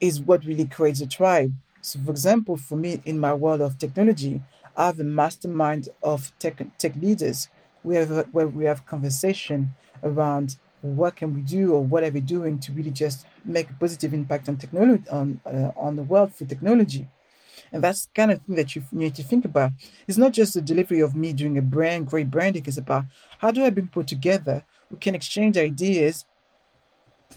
[0.00, 1.52] is what really creates a tribe.
[1.80, 4.42] So for example, for me in my world of technology,
[4.76, 7.48] I have a mastermind of tech tech leaders.
[7.82, 9.70] We have where we have conversation
[10.02, 13.74] around what can we do or what are we doing to really just make a
[13.74, 17.08] positive impact on technology on uh, on the world through technology
[17.72, 19.72] and that's kind of thing that you need to think about.
[20.06, 22.64] It's not just the delivery of me doing a brand, great branding.
[22.66, 23.04] It's about
[23.38, 24.64] how do I bring people together?
[24.90, 26.24] We can exchange ideas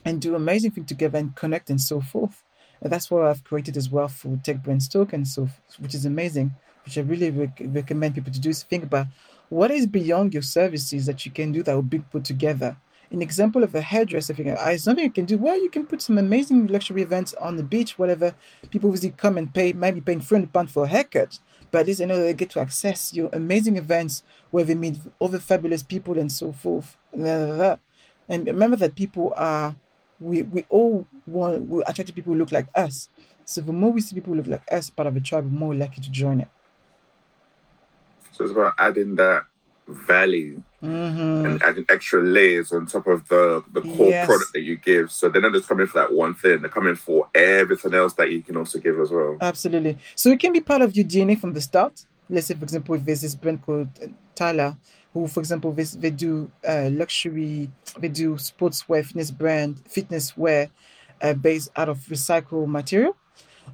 [0.06, 2.44] and do amazing things together and connect and so forth.
[2.82, 6.54] And that's what I've created as well for Tech Brains Token, so which is amazing,
[6.86, 8.50] which I really rec- recommend people to do.
[8.50, 9.08] Is think about
[9.50, 12.78] what is beyond your services that you can do that will bring people together
[13.12, 14.50] an example of a hairdresser thing.
[14.50, 15.38] Uh, I something you can do.
[15.38, 18.34] Well, you can put some amazing luxury events on the beach, whatever.
[18.70, 21.40] People obviously come and pay, maybe paying 300 pounds for a haircut.
[21.70, 24.98] But at least they know they get to access your amazing events where they meet
[25.20, 26.98] other fabulous people and so forth.
[27.14, 29.76] And remember that people are,
[30.22, 33.10] we, we all want, we attract to people who look like us.
[33.44, 35.50] So the more we see people who look like us, part of a tribe, the
[35.58, 36.48] more likely to join it.
[38.32, 39.44] So it's about adding that
[39.88, 41.46] value Mm-hmm.
[41.46, 44.26] and adding extra layers on top of the the core Yes.
[44.26, 45.12] product that you give.
[45.12, 48.32] So they're not just coming for that one thing; they're coming for everything else that
[48.32, 49.38] you can also give as well.
[49.40, 50.00] Absolutely.
[50.16, 52.04] So it can be part of your DNA from the start.
[52.32, 53.90] Let's say, for example, if there's this brand called
[54.34, 54.76] Tyler,
[55.14, 60.70] who, for example, they, they do uh, luxury, they do sportswear, fitness brand, fitness wear
[61.22, 63.16] uh, based out of recycled material.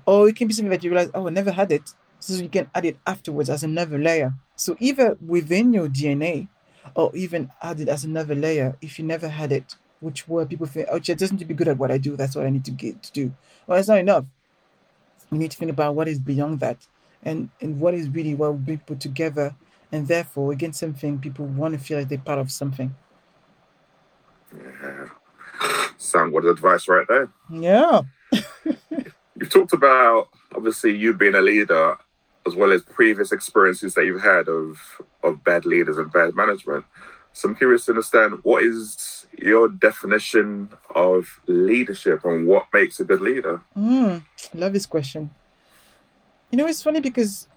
[0.06, 1.94] Or it can be something that you realize, oh, I never had it.
[2.20, 4.34] So you can add it afterwards as another layer.
[4.56, 6.48] So either within your DNA
[6.96, 10.66] or even add it as another layer if you never had it, which where people
[10.66, 12.16] think, oh, it doesn't to be good at what I do.
[12.16, 13.34] That's what I need to get to do.
[13.68, 14.26] Well, it's not enough
[15.32, 16.88] You need to think about what is beyond that
[17.24, 19.56] and and what is really what will bring people together
[19.92, 22.94] and therefore again something people want to feel like they're part of something
[24.56, 25.08] Yeah.
[25.98, 27.30] Sound good advice right there.
[27.52, 28.02] yeah
[29.40, 31.96] You've talked about obviously you being a leader
[32.46, 34.80] as well as previous experiences that you've had of
[35.24, 36.86] of bad leaders and bad management.
[37.34, 43.04] So I'm curious to understand what is your definition of leadership and what makes a
[43.04, 43.62] good leader?
[43.78, 44.24] mm,
[44.54, 45.30] love this question
[46.52, 47.48] you know it's funny because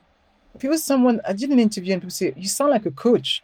[0.54, 2.90] if it was someone i did an interview and people say you sound like a
[2.90, 3.42] coach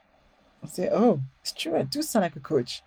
[0.63, 2.83] i say oh it's true i do sound like a coach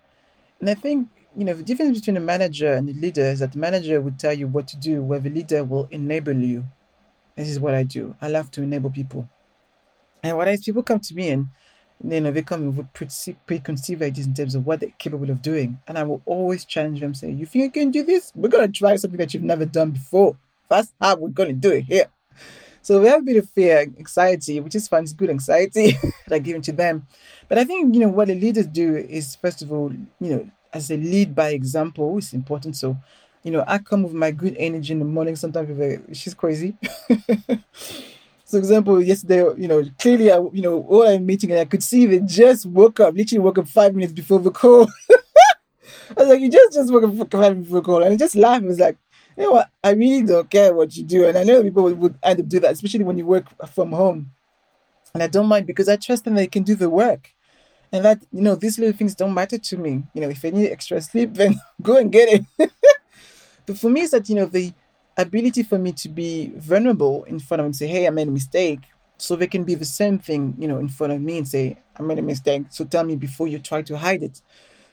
[0.60, 3.52] and i think you know the difference between a manager and a leader is that
[3.52, 6.64] the manager will tell you what to do where the leader will enable you
[7.36, 9.28] this is what i do i love to enable people
[10.22, 11.48] And what is people come to me and
[12.04, 15.42] you know they come with pre- preconceived ideas in terms of what they're capable of
[15.42, 18.32] doing, and I will always challenge them, say, "You think you can do this?
[18.34, 20.36] We're gonna try something that you've never done before.
[20.68, 22.06] That's how we're gonna do it here."
[22.82, 25.04] So we have a bit of fear, anxiety, which is fun.
[25.04, 25.92] It's good anxiety
[26.28, 27.06] that I give to them.
[27.48, 30.50] But I think you know what the leaders do is first of all, you know,
[30.72, 32.76] as a lead by example, it's important.
[32.76, 32.96] So,
[33.42, 35.36] you know, I come with my good energy in the morning.
[35.36, 36.76] Sometimes are she's crazy.
[38.44, 41.84] So, example, yesterday, you know, clearly, I, you know, all I'm meeting, and I could
[41.84, 44.88] see they just woke up, literally woke up five minutes before the call.
[46.16, 48.16] I was like, you just just woke up five minutes before the call, and I
[48.16, 48.64] just laughed.
[48.64, 48.96] It was like,
[49.40, 49.70] you know what?
[49.82, 52.60] I really don't care what you do, and I know people would, end up do
[52.60, 54.30] that, especially when you work from home.
[55.14, 57.30] And I don't mind because I trust them; they can do the work,
[57.90, 60.04] and that you know these little things don't matter to me.
[60.12, 62.44] You know, if I need extra sleep, then go and get it.
[63.66, 64.74] but for me, it's that you know the
[65.16, 68.28] ability for me to be vulnerable in front of them and say, hey, I made
[68.28, 68.80] a mistake.
[69.18, 71.76] So they can be the same thing, you know, in front of me and say,
[71.94, 72.64] I made a mistake.
[72.70, 74.40] So tell me before you try to hide it.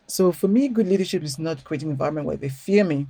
[0.08, 3.08] So for me, good leadership is not creating an environment where they fear me,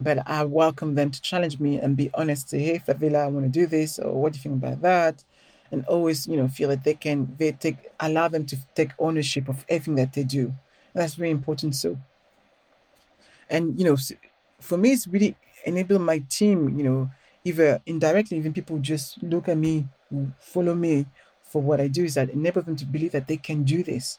[0.00, 3.46] but I welcome them to challenge me and be honest, say, hey, Flavilla, I want
[3.46, 5.24] to do this, or what do you think about that?
[5.70, 9.48] And always, you know, feel that they can, they take, allow them to take ownership
[9.48, 10.54] of everything that they do.
[10.94, 11.74] That's very important.
[11.74, 11.98] So,
[13.48, 13.96] and, you know,
[14.60, 17.10] for me, it's really enable my team, you know,
[17.44, 19.88] either indirectly, even people just look at me,
[20.38, 21.06] follow me
[21.42, 24.18] for what I do, is that enable them to believe that they can do this.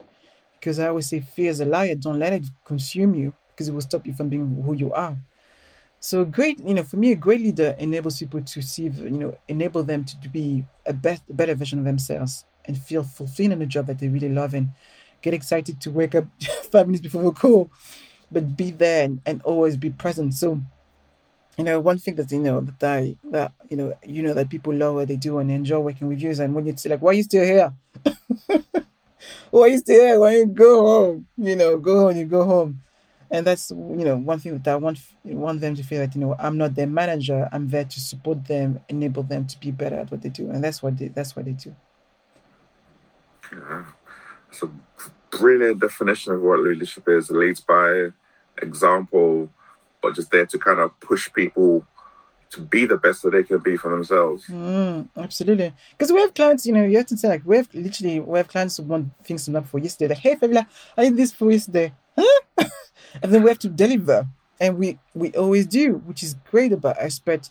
[0.60, 1.96] Because I always say, fear is a liar.
[1.96, 5.18] Don't let it consume you because it will stop you from being who you are.
[6.06, 9.36] So great, you know, for me, a great leader enables people to see, you know,
[9.48, 13.88] enable them to, be a better version of themselves and feel fulfilled in the job
[13.88, 14.70] that they really love and
[15.24, 16.26] get excited to wake up
[16.72, 17.72] five minutes before the call,
[18.32, 20.36] but be there and, and always be present.
[20.36, 20.62] So
[21.58, 24.50] you know, one thing that you know that I that you know you know that
[24.50, 26.91] people love what they do and enjoy working with you is and when you say
[26.91, 27.74] like, why are you still here?
[29.50, 30.20] why are you still here?
[30.20, 31.28] Why you go home?
[31.36, 32.85] You know, go home, you go home.
[33.32, 36.22] And that's you know one thing that I want want them to feel that you
[36.22, 37.50] know I'm not their manager.
[37.52, 40.64] I'm there to support them, enable them to be better at what they do, and
[40.64, 41.76] that's what they that's what they do.
[43.52, 43.86] Yeah.
[44.50, 44.70] It's a
[45.32, 47.30] brilliant definition of what leadership is.
[47.30, 48.10] It leads by
[48.62, 49.50] example,
[50.02, 51.86] but just there to kind of push people
[52.52, 54.46] to be the best that they can be for themselves.
[54.48, 55.74] Mm, absolutely.
[55.92, 58.38] Because we have clients, you know, you have to say like we have literally we
[58.38, 60.14] have clients who want things done for yesterday.
[60.14, 60.66] Like, hey Flavilla,
[60.98, 61.94] I need this for yesterday.
[62.18, 62.42] Huh?
[63.21, 64.28] and then we have to deliver.
[64.60, 67.19] And we we always do, which is great about us.
[67.19, 67.49] But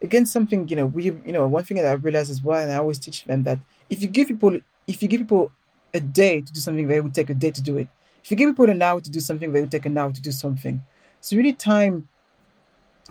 [0.00, 2.72] again, something, you know, we you know, one thing that I realized as well, and
[2.72, 3.58] I always teach them that
[3.90, 5.52] if you give people if you give people
[5.92, 7.88] a day to do something, they will take a day to do it.
[8.24, 10.20] If you give people an hour to do something, they will take an hour to
[10.20, 10.82] do something.
[11.20, 12.08] So really time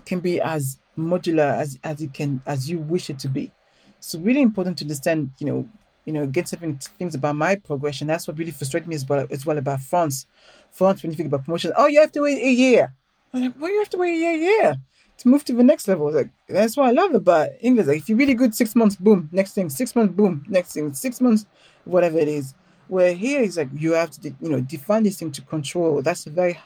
[0.05, 3.51] can be as modular as, as it can as you wish it to be.
[3.99, 5.69] So really important to understand, you know,
[6.05, 8.07] you know, get something things about my progression.
[8.07, 10.27] That's what really frustrates me as well as well about France.
[10.75, 12.93] France, when you think about promotion, oh you have to wait a year.
[13.33, 14.75] I'm like, why you have to wait a year, year
[15.17, 16.11] to move to the next level?
[16.11, 17.87] Like that's what I love about English.
[17.87, 20.93] Like if you're really good, six months, boom, next thing, six months, boom, next thing,
[20.93, 21.45] six months,
[21.85, 22.53] whatever it is.
[22.87, 26.01] Where here is like you have to, de- you know, define this thing to control.
[26.01, 26.59] That's a very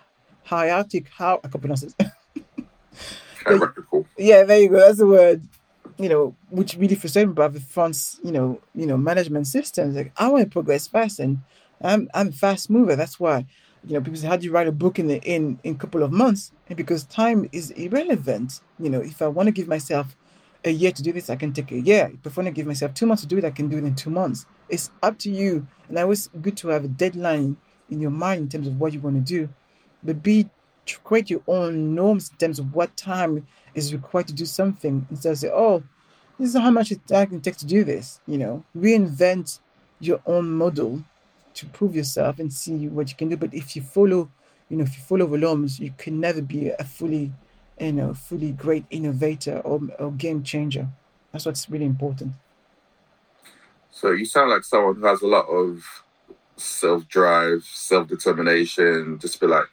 [0.43, 1.07] hierarchic.
[1.18, 1.93] How I can pronounce it.
[3.45, 4.05] Hierarchical.
[4.18, 4.80] Yeah, there you go.
[4.80, 5.41] That's the word.
[5.97, 9.95] you know, which really frustrated me about the France, you know, you know, management systems.
[9.95, 11.39] Like I want to progress fast, and
[11.82, 12.95] I'm I'm a fast mover.
[12.95, 13.45] That's why,
[13.88, 15.77] you know, people say, how do you write a book in the in in a
[15.77, 16.51] couple of months?
[16.67, 18.61] And because time is irrelevant.
[18.80, 20.15] You know, if I want to give myself
[20.65, 22.11] a year to do this, I can take a year.
[22.23, 23.84] If I want to give myself two months to do it, I can do it
[23.84, 24.45] in two months.
[24.67, 25.65] It's up to you.
[25.88, 27.57] And I always good to have a deadline
[27.89, 29.49] in your mind in terms of what you want to do,
[30.03, 30.49] but be
[31.03, 35.32] create your own norms in terms of what time is required to do something instead
[35.32, 35.84] of say, oh,
[36.39, 38.19] this is how much it can take to do this.
[38.25, 39.59] You know, reinvent
[39.99, 41.03] your own model
[41.56, 43.38] to prove yourself and see what you can do.
[43.38, 44.30] But if you follow,
[44.70, 47.32] you know, if you follow the norms, you can never be a fully,
[47.80, 50.88] you know, fully great innovator or, or game changer.
[51.32, 52.34] That's what's really important.
[53.91, 55.84] So you sound like someone who has a lot of
[56.56, 59.68] self drive, self determination, just be like,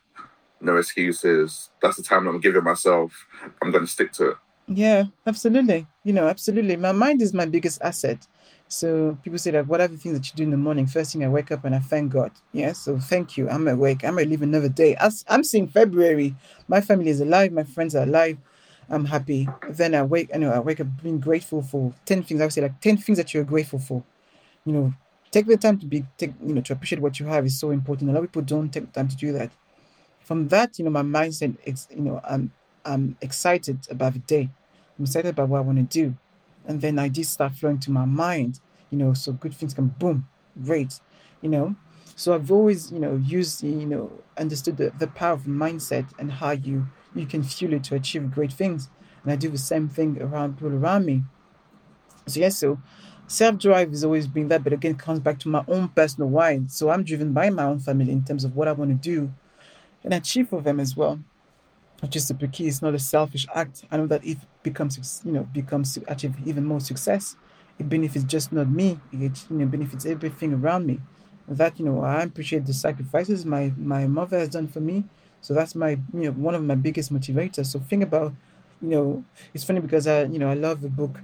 [0.61, 1.71] no excuses.
[1.83, 3.27] That's the time I'm giving myself.
[3.63, 4.37] I'm going to stick to it.
[4.69, 5.87] Yeah, absolutely.
[6.05, 6.77] You know, absolutely.
[6.77, 8.27] My mind is my biggest asset.
[8.69, 10.87] So people say that what are the things that you do in the morning?
[10.87, 12.33] First thing I wake up and I thank God.
[12.53, 12.73] Yeah.
[12.73, 13.49] So thank you.
[13.49, 14.05] I'm awake.
[14.05, 14.97] I'm gonna live another day.
[15.29, 16.35] I'm seeing February.
[16.69, 17.53] My family is alive.
[17.53, 18.39] My friends are alive.
[18.91, 19.49] I'm happy.
[19.71, 20.31] Then I wake.
[20.35, 22.41] I know I wake up being grateful for ten things.
[22.41, 24.03] I would say like ten things that you're grateful for.
[24.65, 24.95] You know,
[25.31, 26.33] take the time to be take.
[26.45, 28.11] You know, to appreciate what you have is so important.
[28.11, 29.51] A lot of people don't take the time to do that
[30.25, 32.53] from that, you know, my mindset is, you know, I'm
[32.85, 34.51] I'm excited about the day.
[34.99, 36.17] I'm excited about what I want to do.
[36.67, 38.61] And then ideas start flowing to my mind,
[38.91, 40.29] you know, so good things can boom,
[40.65, 41.01] great,
[41.41, 41.77] you know.
[42.17, 46.33] So I've always, you know, used, you know, understood the, the power of mindset and
[46.33, 48.89] how you you can fuel it to achieve great things.
[49.23, 51.25] And I do the same thing around people around me.
[52.27, 52.81] So yes, so
[53.27, 56.61] self-drive has always been that, but again, comes back to my own personal why.
[56.69, 59.33] So I'm driven by my own family in terms of what I want to do
[60.05, 61.21] and achieve for them as well.
[62.01, 63.85] Which is not a selfish act.
[63.91, 67.37] I know that if it becomes, you know, becomes achieve even more success,
[67.79, 69.01] it benefits just not me.
[69.13, 71.01] It you know benefits everything around me.
[71.49, 75.05] That you know, I appreciate the sacrifices my my mother has done for me.
[75.41, 77.67] So that's my you know one of my biggest motivators.
[77.67, 78.35] So think about,
[78.83, 79.25] you know,
[79.55, 81.21] it's funny because I you know I love the book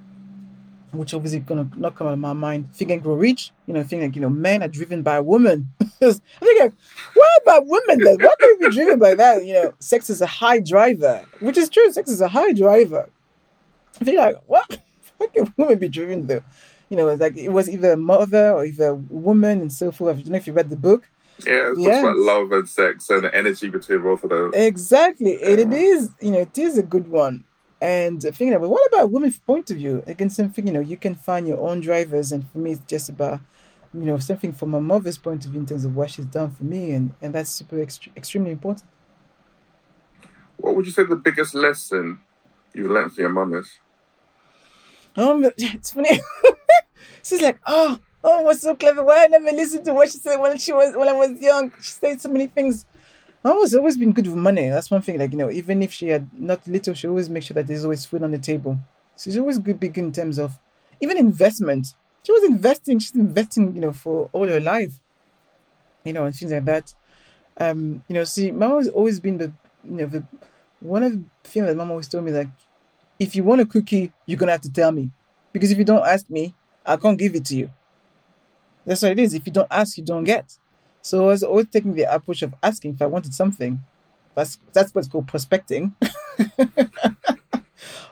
[0.92, 2.74] which obviously gonna not come out of my mind.
[2.74, 5.68] Think and grow rich, you know, think like you know, men are driven by women.
[5.80, 6.72] I think like,
[7.14, 8.16] what about women then?
[8.20, 9.44] Why can we be driven by that?
[9.44, 11.90] You know, sex is a high driver, which is true.
[11.92, 13.08] Sex is a high driver.
[14.00, 14.78] I think like, what?
[15.18, 16.42] Why can women be driven though?
[16.88, 19.92] You know, it's like it was either a mother or either a woman and so
[19.92, 20.18] forth.
[20.18, 21.08] I don't know if you read the book.
[21.46, 22.02] Yeah, it's yes.
[22.02, 24.52] about love and sex and the energy between both of them.
[24.54, 25.40] Exactly.
[25.40, 25.48] Yeah.
[25.48, 27.44] And it is, you know, it is a good one.
[27.82, 30.04] And thinking about what about women's point of view?
[30.06, 32.30] Again, something, you know, you can find your own drivers.
[32.30, 33.40] And for me, it's just about,
[33.92, 36.52] you know, something from my mother's point of view in terms of what she's done
[36.52, 36.92] for me.
[36.92, 38.88] And, and that's super ext- extremely important.
[40.58, 42.20] What would you say the biggest lesson
[42.72, 43.68] you've learned from your mom is?
[45.16, 46.20] Um, it's funny.
[47.24, 49.02] She's like, oh, oh, what's so clever?
[49.02, 51.72] Why I never listened to what she said when she was when I was young?
[51.80, 52.86] She said so many things.
[53.44, 54.68] Mama's always been good with money.
[54.68, 55.18] That's one thing.
[55.18, 57.84] Like you know, even if she had not little, she always make sure that there's
[57.84, 58.78] always food on the table.
[59.18, 60.58] She's always good, big in terms of
[61.00, 61.94] even investment.
[62.24, 62.98] She was investing.
[63.00, 64.92] She's investing, you know, for all her life.
[66.04, 66.92] You know, and things like that.
[67.58, 69.52] Um, you know, see, Mama's always been the,
[69.84, 70.24] you know, the
[70.80, 72.48] one of the things that Mama always told me like,
[73.18, 75.10] if you want a cookie, you're gonna have to tell me,
[75.52, 76.54] because if you don't ask me,
[76.86, 77.70] I can't give it to you.
[78.84, 79.34] That's what it is.
[79.34, 80.56] If you don't ask, you don't get.
[81.02, 83.82] So I was always taking the approach of asking if I wanted something.
[84.34, 85.94] That's that's what's called prospecting.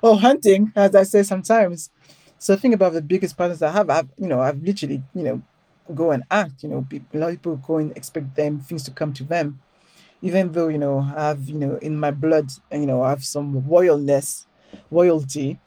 [0.03, 1.91] or hunting, as I say sometimes.
[2.39, 3.91] So think about the biggest partners I have.
[3.91, 5.43] I've you know, I've literally, you know,
[5.95, 6.63] go and act.
[6.63, 9.61] You know, a lot of people go and expect them things to come to them.
[10.23, 13.25] Even though, you know, I have, you know, in my blood, you know, I have
[13.25, 14.47] some royalness,
[14.91, 15.59] royalty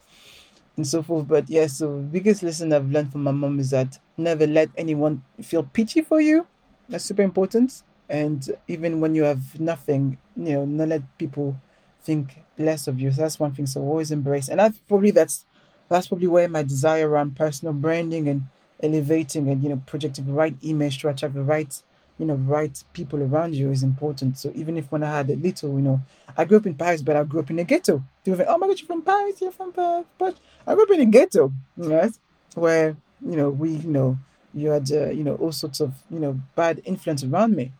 [0.76, 1.28] and so forth.
[1.28, 5.22] But yeah, so biggest lesson I've learned from my mom is that never let anyone
[5.42, 6.46] feel pity for you
[6.88, 7.82] that's super important.
[8.08, 11.56] And even when you have nothing, you know, not let people
[12.02, 13.10] think less of you.
[13.10, 13.66] So that's one thing.
[13.66, 14.48] So always embrace.
[14.48, 15.46] And that's probably that's
[15.88, 18.44] that's probably where my desire around personal branding and
[18.82, 21.82] elevating and you know projecting the right image to attract the right
[22.18, 24.38] you know right people around you is important.
[24.38, 26.00] So even if when I had a little, you know,
[26.36, 28.02] I grew up in Paris, but I grew up in a ghetto.
[28.24, 30.90] People think, oh my God, you're from Paris, you're from Paris, but I grew up
[30.90, 32.12] in a ghetto, right?
[32.54, 34.18] Where you know we you know
[34.54, 37.72] you had uh, you know all sorts of you know bad influence around me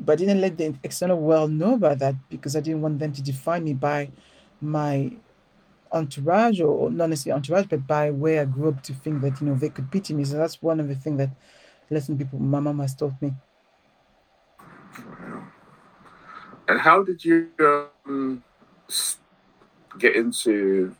[0.00, 3.12] but I didn't let the external world know about that because I didn't want them
[3.12, 4.10] to define me by
[4.60, 5.12] my
[5.90, 9.48] entourage or not necessarily entourage, but by where I grew up to think that you
[9.48, 10.24] know they could pity me.
[10.24, 11.30] So that's one of the things that
[11.90, 13.32] lesson people my mom has taught me.
[16.68, 17.48] And how did you
[18.06, 18.44] um,
[19.98, 20.94] get into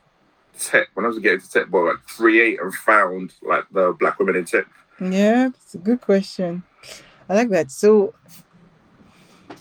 [0.59, 0.89] tech.
[0.95, 4.37] When I was getting to tech, well, like eight and found like the black women
[4.37, 4.67] in tech.
[5.01, 6.65] Yeah, it's a good question.
[7.29, 7.71] I like that.
[7.71, 8.15] So,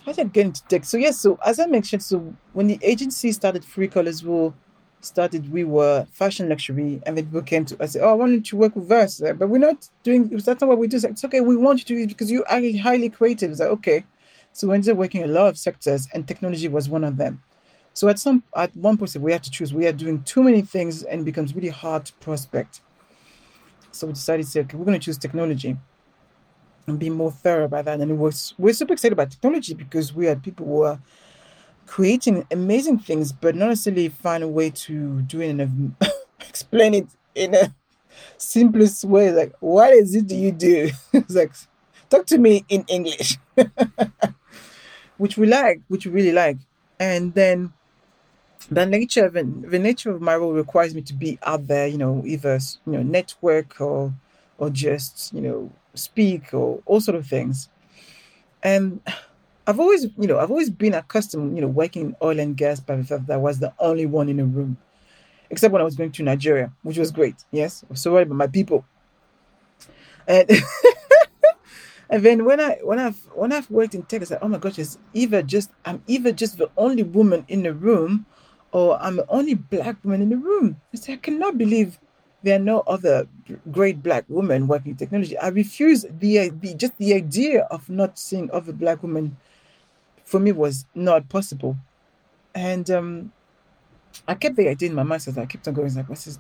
[0.06, 0.86] how did I get into tech?
[0.86, 4.56] So, yes, so as I mentioned, so when the agency started 3 Colours Rule,
[5.02, 8.56] started, we were fashion luxury, and then people came to us, Oh, I wanted to
[8.56, 9.22] work with us?
[9.22, 10.96] Like, but we're not doing, that's not what we do.
[10.96, 13.52] It's, like, it's okay, we want you to do it because you are highly creative.
[13.52, 14.06] It's like, okay.
[14.54, 17.44] So, we ended up working a lot of sectors, and technology was one of them.
[17.94, 19.74] So, at some at one point, we had to choose.
[19.74, 22.82] We are doing too many things, and becomes really hard to prospect.
[23.98, 25.78] So, we decided to say, Okay, we're going to choose technology
[26.88, 28.00] and be more thorough about that.
[28.00, 31.00] And it was we're super excited about technology because we had people who are
[31.86, 35.96] creating amazing things, but not necessarily find a way to do it and
[36.48, 37.74] explain it in a
[38.38, 39.32] simplest way.
[39.32, 40.92] Like, what is it do you do?
[41.14, 41.54] it's like,
[42.10, 43.38] talk to me in English,
[45.18, 46.58] which we like, which we really like.
[47.00, 47.74] And then
[48.70, 51.98] the nature of the nature of my role requires me to be out there, you
[51.98, 54.14] know, either you know network or
[54.58, 57.70] or just you know speak or all sort of things.
[58.64, 59.02] And
[59.68, 62.80] I've always, you know, I've always been accustomed, you know, working in oil and gas
[62.80, 64.78] by the fact that I was the only one in a room,
[65.50, 67.36] except when I was going to Nigeria, which was great.
[67.52, 68.86] Yes, I was so worried about my people.
[70.28, 70.50] And
[72.10, 74.80] and then when I when I've when I've worked in tech, said, oh my gosh,
[74.80, 78.26] it's either just I'm either just the only woman in the room,
[78.78, 80.80] or I'm the only black woman in the room.
[80.94, 81.98] I said, I cannot believe
[82.44, 83.28] there are no other
[83.72, 85.36] great black women working in technology.
[85.36, 89.36] I refuse the, the just the idea of not seeing other black women
[90.24, 91.76] for me was not possible.
[92.54, 93.32] And um,
[94.28, 95.92] I kept the idea in my mind, so I kept on going.
[95.96, 96.38] Like, this?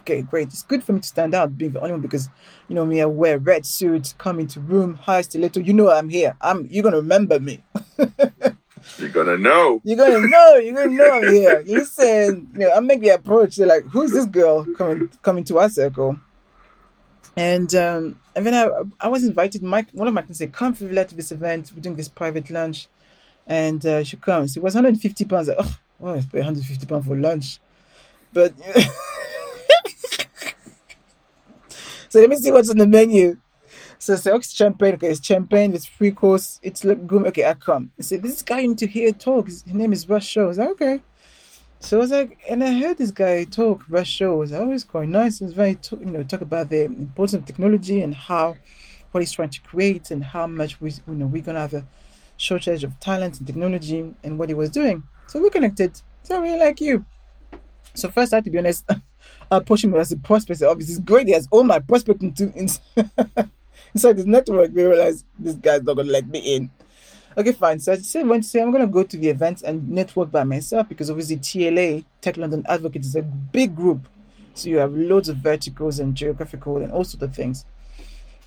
[0.00, 0.48] Okay, great.
[0.48, 2.28] It's good for me to stand out, being the only one, because
[2.66, 3.00] you know me.
[3.00, 5.60] I wear red suits, come into room, high stiletto.
[5.60, 6.36] You know I'm here.
[6.40, 6.66] I'm.
[6.68, 7.62] You're gonna remember me.
[8.98, 9.80] You're gonna know.
[9.84, 10.56] You're gonna know.
[10.56, 11.62] You're gonna know I'm here.
[11.66, 13.56] Listen, you know, I make the approach.
[13.56, 16.18] They're like, "Who's this girl coming coming to our circle?"
[17.36, 18.68] And um, and then I
[19.00, 19.62] I was invited.
[19.62, 21.72] Mike, one of my friends said, "Come for to this event.
[21.74, 22.88] We're doing this private lunch."
[23.46, 24.56] and uh, she comes.
[24.56, 25.48] It was 150 pounds.
[25.48, 27.60] Like, oh, oh, I pay 150 pounds for lunch,
[28.32, 28.52] but
[32.08, 33.36] so let me see what's on the menu.
[33.98, 34.94] So I it's champagne.
[34.94, 35.74] Okay, it's champagne.
[35.74, 36.60] It's free course.
[36.62, 37.26] It's like good.
[37.28, 37.90] Okay, I come.
[37.98, 39.46] I say, this guy you need to hear talk.
[39.46, 40.42] His name is Russ Shaw.
[40.42, 41.00] I was like, okay.
[41.80, 43.84] So I was like, and I heard this guy talk.
[43.88, 45.40] Russ Shaw was always oh, quite nice.
[45.40, 48.56] It was very, you know, talk about the importance of technology and how
[49.12, 51.86] what he's trying to create and how much we, you know, we're gonna have a
[52.36, 55.02] shortage of talent and technology and what he was doing.
[55.26, 56.00] So we connected.
[56.22, 57.04] So I really like you.
[57.94, 58.84] So first I had to be honest,
[59.50, 60.62] I pushed him as a prospect.
[60.62, 61.28] Obviously, it's great.
[61.28, 62.52] He has all my prospecting to
[63.96, 64.70] inside this network.
[64.74, 66.70] We realized this guy's not gonna let me in.
[67.38, 67.80] Okay, fine.
[67.80, 70.44] So I said, went to say I'm gonna go to the events and network by
[70.44, 74.06] myself because obviously TLA Tech London Advocates is a big group.
[74.52, 77.64] So you have loads of verticals and geographical and all sorts of things.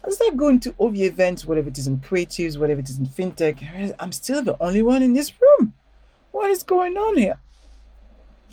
[0.06, 3.00] I start going to all the events, whatever it is in creatives, whatever it is
[3.00, 3.93] in fintech.
[4.00, 5.74] I'm still the only one in this room.
[6.32, 7.39] What is going on here?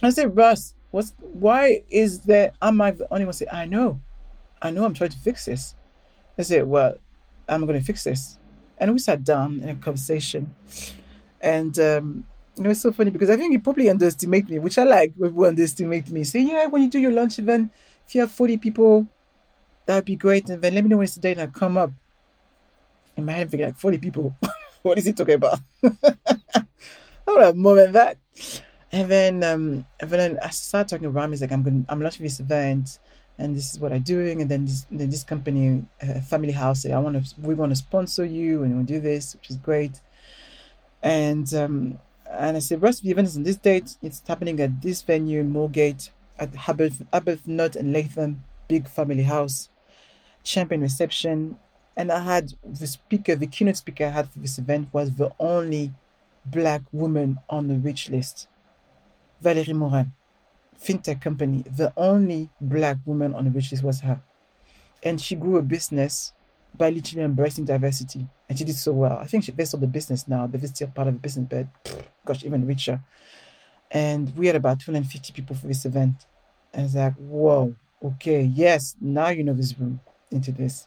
[0.03, 4.01] I said, Russ, what's why is there am I the only one say, I know.
[4.63, 5.75] I know I'm trying to fix this.
[6.39, 6.97] I said, Well,
[7.49, 8.39] I'm gonna fix this.
[8.79, 10.55] And we sat down in a conversation.
[11.41, 12.25] And um,
[12.57, 15.31] it was so funny because I think he probably underestimated me, which I like when
[15.31, 16.25] people underestimate me.
[16.25, 17.71] Say, yeah, when you do your lunch event,
[18.07, 19.07] if you have 40 people,
[19.87, 20.49] that'd be great.
[20.49, 21.91] And then let me know when it's the date and I'll come up.
[23.17, 24.37] In my head, like 40 people.
[24.83, 25.61] what is he talking about?
[25.83, 26.15] I
[27.27, 28.19] don't have more than that.
[28.93, 32.25] And then um and then I started talking around me, like I'm going I'm launching
[32.25, 32.99] this event
[33.39, 34.41] and this is what I'm doing.
[34.41, 37.73] And then this then this company, uh, family house, said, I want to we want
[37.73, 40.01] to sponsor you and we'll do this, which is great.
[41.03, 41.99] And um
[42.31, 43.97] and I said, rest of the event is on this date.
[44.03, 49.69] It's happening at this venue Moorgate at Arbuthnot and Latham, big family house
[50.43, 51.59] champagne reception.
[51.97, 55.33] And I had the speaker, the keynote speaker I had for this event was the
[55.39, 55.95] only
[56.45, 58.49] black woman on the rich list.
[59.41, 60.13] Valerie Moran,
[60.83, 64.21] fintech company, the only black woman on the rich list was her.
[65.03, 66.33] And she grew a business
[66.77, 68.27] by literally embracing diversity.
[68.49, 69.19] And she did so well.
[69.19, 71.67] I think she based on the business now, it's still part of the business, but
[72.25, 73.01] gosh, even richer.
[73.91, 76.27] And we had about 250 people for this event.
[76.73, 80.01] And it's like, whoa, okay, yes, now you know this room
[80.31, 80.87] into this.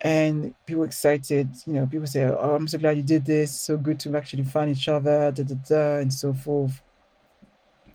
[0.00, 3.60] And people excited, you know, people say, Oh, I'm so glad you did this.
[3.60, 6.82] So good to actually find each other, da da da, and so forth.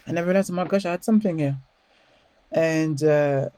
[0.07, 1.57] And I realized, oh my gosh, I had something here.
[2.51, 3.49] And uh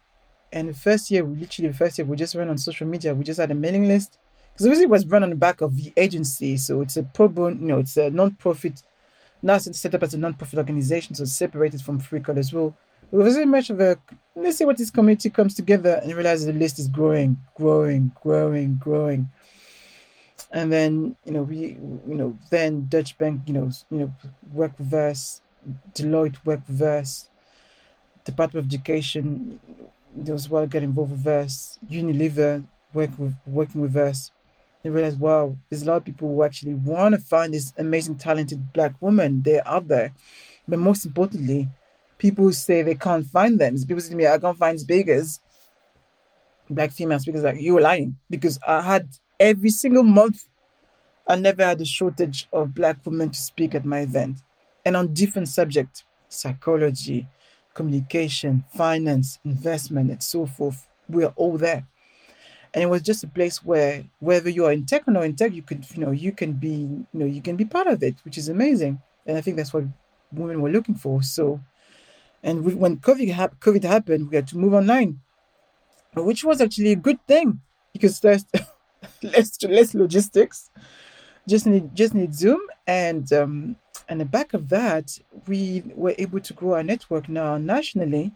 [0.52, 3.14] and the first year, we literally the first year, we just ran on social media.
[3.14, 4.18] We just had a mailing list
[4.52, 6.58] because obviously it was run on the back of the agency.
[6.58, 8.84] So it's a pro bono, you know, it's a non-profit.
[9.42, 12.76] Now it's set up as a non-profit organization, so it's separated from 3 Colours Rule
[13.12, 13.98] It was very much of a
[14.36, 18.76] let's see what this community comes together and realize the list is growing, growing, growing,
[18.76, 19.30] growing.
[20.52, 21.78] And then you know we
[22.08, 24.14] you know then Deutsche Bank you know you know
[24.52, 25.42] work with us,
[25.94, 27.30] Deloitte work with us,
[28.26, 29.60] Department of Education
[30.28, 34.32] as well get involved with us, Unilever work with working with us.
[34.84, 38.16] They realize wow, there's a lot of people who actually want to find this amazing
[38.16, 39.42] talented black woman.
[39.42, 40.14] They're out there,
[40.68, 41.68] but most importantly,
[42.18, 43.76] people say they can't find them.
[43.78, 45.40] People say to me, I can't find speakers,
[46.70, 47.44] black female speakers.
[47.44, 50.46] Like you were lying because I had every single month.
[51.28, 54.38] I never had a shortage of black women to speak at my event,
[54.90, 57.28] and on different subjects, psychology,
[57.76, 60.88] communication, finance, investment, and so forth.
[61.08, 61.86] We're all there.
[62.74, 65.36] And it was just a place where whether you are in tech or not in
[65.36, 66.72] tech, you could, you know, you can be,
[67.14, 69.00] you know, you can be part of it, which is amazing.
[69.28, 69.84] And I think that's what
[70.32, 71.22] women were looking for.
[71.22, 71.62] So,
[72.42, 75.22] and we, when COVID, ha- COVID happened, we had to move online,
[76.16, 77.62] which was actually a good thing
[77.94, 78.44] because there's
[79.22, 80.72] less less logistics.
[81.48, 83.76] Just need just need Zoom and um,
[84.10, 88.34] and the back of that, we were able to grow our network now nationally,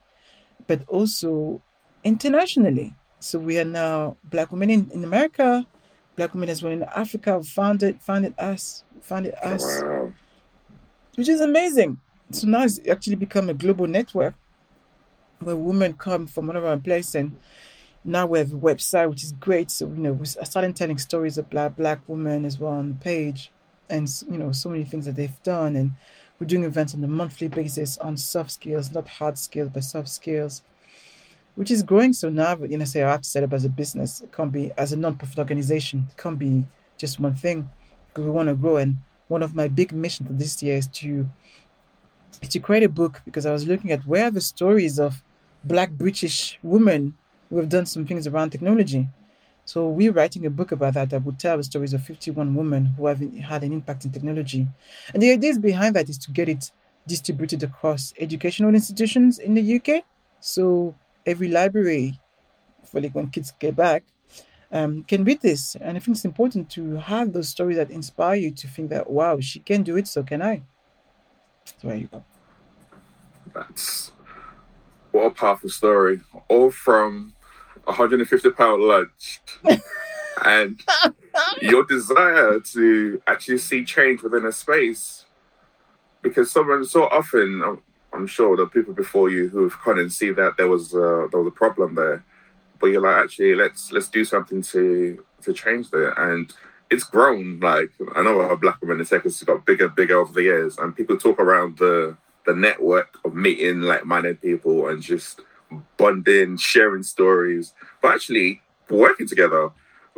[0.67, 1.61] but also
[2.03, 2.93] internationally.
[3.19, 5.65] So we are now Black women in, in America,
[6.15, 10.13] Black women as well in Africa founded founded us, founded us, Wow.
[11.15, 11.99] which is amazing.
[12.32, 14.36] So now it's actually become a global network
[15.39, 17.38] where women come from all around the place and
[18.03, 19.71] now we have a website which is great.
[19.71, 22.95] So you know, we started telling stories of black black women as well on the
[22.95, 23.51] page,
[23.89, 25.75] and you know, so many things that they've done.
[25.75, 25.91] And
[26.39, 30.09] we're doing events on a monthly basis on soft skills, not hard skills, but soft
[30.09, 30.63] skills,
[31.55, 32.13] which is growing.
[32.13, 34.21] So now, you know, say I have to set up as a business.
[34.21, 36.07] It can't be as a non-profit organization.
[36.09, 36.65] It can't be
[36.97, 37.69] just one thing
[38.09, 38.77] because we want to grow.
[38.77, 41.29] And one of my big missions this year is to
[42.41, 45.23] is to create a book because I was looking at where the stories of
[45.63, 47.15] black British women
[47.49, 49.07] who have done some things around technology.
[49.66, 52.86] So we're writing a book about that that would tell the stories of 51 women
[52.86, 54.68] who have had an impact in technology.
[55.14, 56.72] And the ideas behind that is to get it
[57.07, 60.03] distributed across educational institutions in the UK.
[60.41, 60.95] So
[61.26, 62.20] every library,
[62.84, 64.03] for like when kids get back,
[64.72, 65.76] um, can read this.
[65.76, 69.09] And I think it's important to have those stories that inspire you to think that,
[69.09, 70.64] wow, she can do it, so can I.
[71.66, 72.24] So there you go.
[73.53, 74.11] That's
[75.11, 76.22] what a powerful story.
[76.47, 77.34] All from
[77.86, 79.41] 150 pound lunch
[80.45, 80.81] and
[81.61, 85.25] your desire to actually see change within a space.
[86.21, 87.81] Because someone so often, I'm,
[88.13, 91.27] I'm sure the people before you who have kind of see that there was a,
[91.29, 92.23] there was a problem there,
[92.79, 96.13] but you're like, actually, let's let's do something to to change that.
[96.17, 96.53] And
[96.89, 97.59] it's grown.
[97.59, 100.77] Like I know a black woman in tech has got bigger, bigger over the years,
[100.77, 102.15] and people talk around the
[102.45, 105.39] the network of meeting like-minded people and just
[105.97, 109.69] bonding, sharing stories, but actually working together.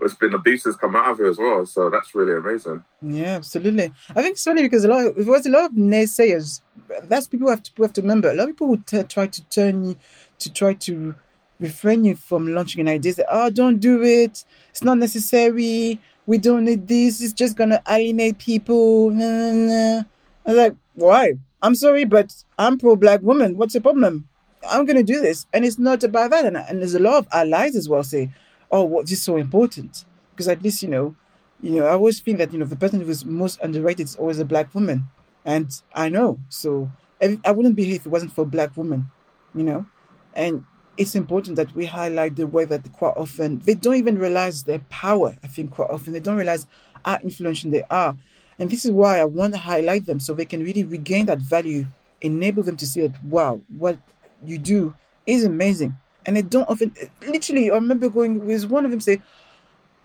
[0.02, 2.84] It's been the boost has come out of it as well, so that's really amazing.
[3.02, 3.94] Yeah, absolutely.
[4.10, 6.60] I think it's funny because a lot of, there was a lot of naysayers.
[7.04, 8.30] That's people have to have to remember.
[8.30, 9.96] A lot of people would t- try to turn you
[10.40, 11.16] to try to
[11.62, 13.14] refrain you from launching an idea.
[13.14, 14.44] Say, oh, don't do it.
[14.70, 16.02] It's not necessary.
[16.26, 17.22] We don't need this.
[17.22, 19.12] It's just gonna alienate people.
[19.12, 20.04] Nah, nah, nah.
[20.46, 21.34] I was like, why?
[21.62, 23.56] I'm sorry, but I'm pro black woman.
[23.56, 24.28] What's the problem?
[24.70, 26.46] I'm gonna do this, and it's not about that.
[26.46, 28.32] And, and there's a lot of allies as well say,
[28.72, 30.06] oh, what this is so important
[30.36, 31.16] because at least you know,
[31.62, 34.16] you know, I always think that you know the person who is most underrated is
[34.16, 35.06] always a black woman,
[35.46, 36.40] and I know.
[36.50, 36.92] So
[37.22, 39.10] I I wouldn't be here if it wasn't for black woman,
[39.54, 39.86] you know,
[40.34, 40.66] and
[40.98, 44.80] it's important that we highlight the way that quite often they don't even realize their
[44.90, 45.36] power.
[45.44, 46.68] I think quite often they don't realize
[47.04, 48.16] how influential they are.
[48.58, 51.40] And this is why I want to highlight them so they can really regain that
[51.40, 51.88] value,
[52.22, 53.98] enable them to see that, wow, what
[54.44, 55.98] you do is amazing.
[56.26, 56.94] And they don't often,
[57.28, 59.22] literally, I remember going with one of them say,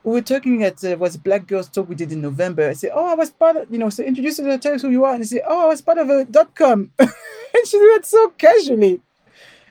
[0.03, 2.69] we were talking at uh, was Black Girls Talk we did in November.
[2.69, 4.91] I said, oh, I was part of, you know, so introduce her, tell us who
[4.91, 5.15] you are.
[5.15, 6.91] And I said, oh, I was part of a dot com.
[6.99, 7.11] and
[7.67, 9.01] she did that so casually.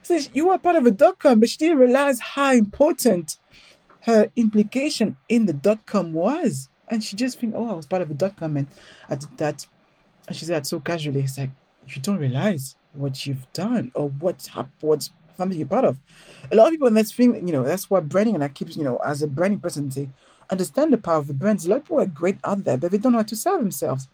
[0.04, 3.38] So you were part of a dot com, but she didn't realize how important
[4.02, 6.70] her implication in the dot com was.
[6.88, 8.68] And she just think, oh, I was part of a dot com and
[9.10, 9.66] I did that.
[10.28, 11.22] And she said that so casually.
[11.22, 11.52] It's like,
[11.88, 14.50] you don't realize what you've done or what's
[14.82, 15.98] what's something you're part of.
[16.52, 18.76] A lot of people, and that's thing, you know, that's why branding, and I keep,
[18.76, 20.10] you know, as a branding person, say,
[20.50, 21.66] understand the power of the brands.
[21.66, 23.58] A lot of people are great out there, but they don't know how to sell
[23.58, 24.08] themselves.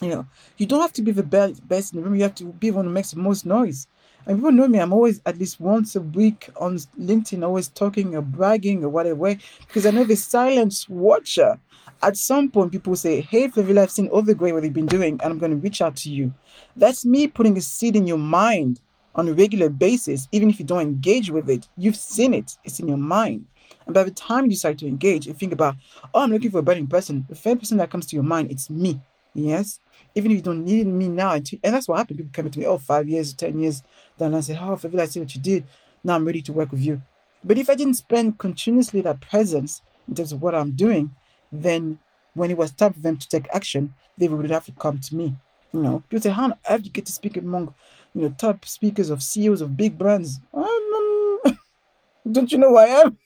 [0.00, 0.26] You know,
[0.56, 2.14] you don't have to be the be- best in the room.
[2.14, 3.88] You have to be the one who makes the most noise.
[4.26, 4.78] And people know me.
[4.78, 9.36] I'm always at least once a week on LinkedIn, always talking or bragging or whatever,
[9.66, 11.58] because I know the silent watcher.
[12.02, 14.86] At some point, people say, "Hey, Flavilla, I've seen all the great what you've been
[14.86, 16.32] doing, and I'm going to reach out to you."
[16.76, 18.80] That's me putting a seed in your mind
[19.18, 22.56] on a regular basis, even if you don't engage with it, you've seen it.
[22.62, 23.46] It's in your mind.
[23.86, 25.74] And by the time you decide to engage, you think about,
[26.14, 27.26] oh, I'm looking for a burning person.
[27.28, 29.00] The first person that comes to your mind, it's me.
[29.34, 29.80] Yes.
[30.14, 32.18] Even if you don't need me now, and that's what happened.
[32.18, 33.82] People come to me, oh, five years, ten years.
[34.18, 35.64] Then I say, oh, I see what you did.
[36.04, 37.02] Now I'm ready to work with you.
[37.42, 41.14] But if I didn't spend continuously that presence in terms of what I'm doing,
[41.52, 41.98] then
[42.34, 45.14] when it was time for them to take action, they would have to come to
[45.16, 45.36] me.
[45.72, 47.74] You know, people say, how on earth you get to speak among,
[48.14, 50.40] you know, top speakers of CEOs of big brands?
[50.54, 51.38] Um,
[52.32, 53.18] don't you know who I am?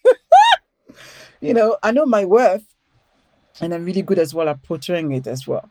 [1.40, 2.64] you know, I know my worth,
[3.60, 5.70] and I'm really good as well at portraying it as well.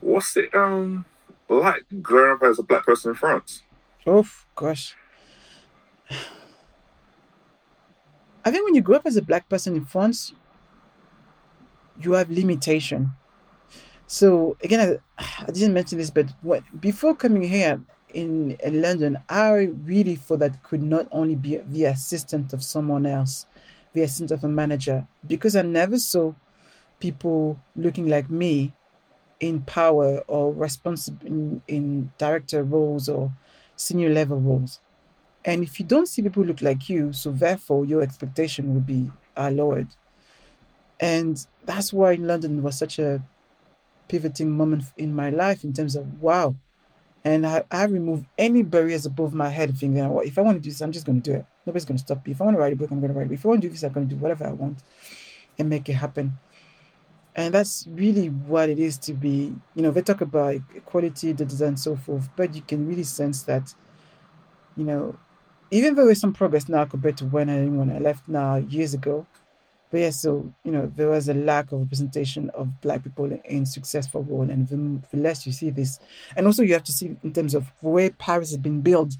[0.00, 1.04] What's it um
[1.48, 3.62] like growing up as a black person in France?
[4.06, 4.94] Oh gosh.
[8.48, 10.32] I think when you grow up as a black person in France,
[12.00, 13.10] you have limitation.
[14.06, 16.28] So again, I, I didn't mention this, but
[16.80, 17.82] before coming here
[18.14, 23.04] in, in London, I really thought that could not only be the assistant of someone
[23.04, 23.44] else,
[23.92, 26.32] the assistant of a manager, because I never saw
[27.00, 28.72] people looking like me
[29.40, 33.30] in power or responsible in, in director roles or
[33.76, 34.80] senior level roles.
[35.48, 39.10] And if you don't see people look like you, so therefore your expectation will be
[39.34, 39.88] are lowered.
[41.00, 43.22] And that's why London was such a
[44.08, 46.54] pivoting moment in my life in terms of wow.
[47.24, 50.62] And I, I removed any barriers above my head, thinking, well, if I want to
[50.62, 51.46] do this, I'm just going to do it.
[51.64, 52.32] Nobody's going to stop me.
[52.32, 53.32] If I want to write a book, I'm going to write it.
[53.32, 54.82] If I want to do this, I'm going to do whatever I want
[55.58, 56.38] and make it happen.
[57.34, 61.46] And that's really what it is to be, you know, they talk about equality, da,
[61.64, 63.72] and so forth, but you can really sense that,
[64.76, 65.16] you know,
[65.70, 68.94] even though there's some progress now compared to when I when I left now years
[68.94, 69.26] ago,
[69.90, 73.66] but yeah, so you know there was a lack of representation of black people in
[73.66, 75.98] successful role, and the, the less you see this,
[76.36, 79.16] and also you have to see in terms of the way Paris has been built,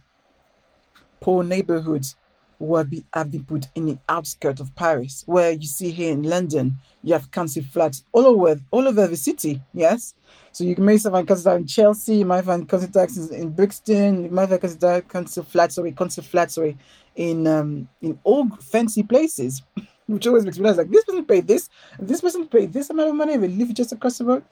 [1.20, 2.16] poor neighborhoods
[2.60, 6.76] be, have been put in the outskirts of Paris, where you see here in London,
[7.02, 9.60] you have council flats all over all over the city.
[9.72, 10.14] Yes,
[10.52, 14.24] so you may find council flats in Chelsea, you might find council flats in Brixton,
[14.24, 16.76] you might find council flats, sorry, council flats, sorry,
[17.16, 19.62] in um in all fancy places,
[20.06, 23.10] which always makes me realize like this person paid this, this person paid this amount
[23.10, 24.44] of money, they live just across the road.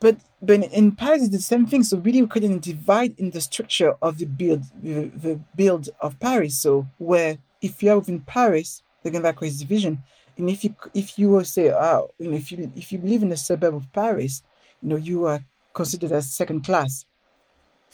[0.00, 1.82] But but in Paris it's the same thing.
[1.82, 6.18] So really creating a divide in the structure of the build the, the build of
[6.20, 6.58] Paris.
[6.58, 10.02] So where if you're within Paris, that creates division.
[10.36, 13.22] And if you if you will say, oh, you know, if you if you live
[13.22, 14.42] in a suburb of Paris,
[14.82, 15.40] you know, you are
[15.72, 17.04] considered as second class.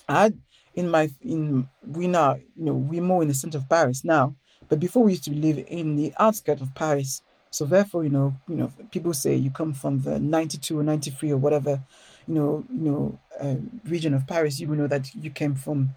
[0.08, 0.32] I
[0.74, 4.34] in my in we now, you know, we're more in the center of Paris now,
[4.68, 7.22] but before we used to live in the outskirts of Paris.
[7.54, 11.30] So therefore, you know, you know, people say you come from the 92 or 93
[11.30, 11.80] or whatever,
[12.26, 13.54] you know, you know, uh,
[13.88, 15.90] region of Paris, you will know that you came from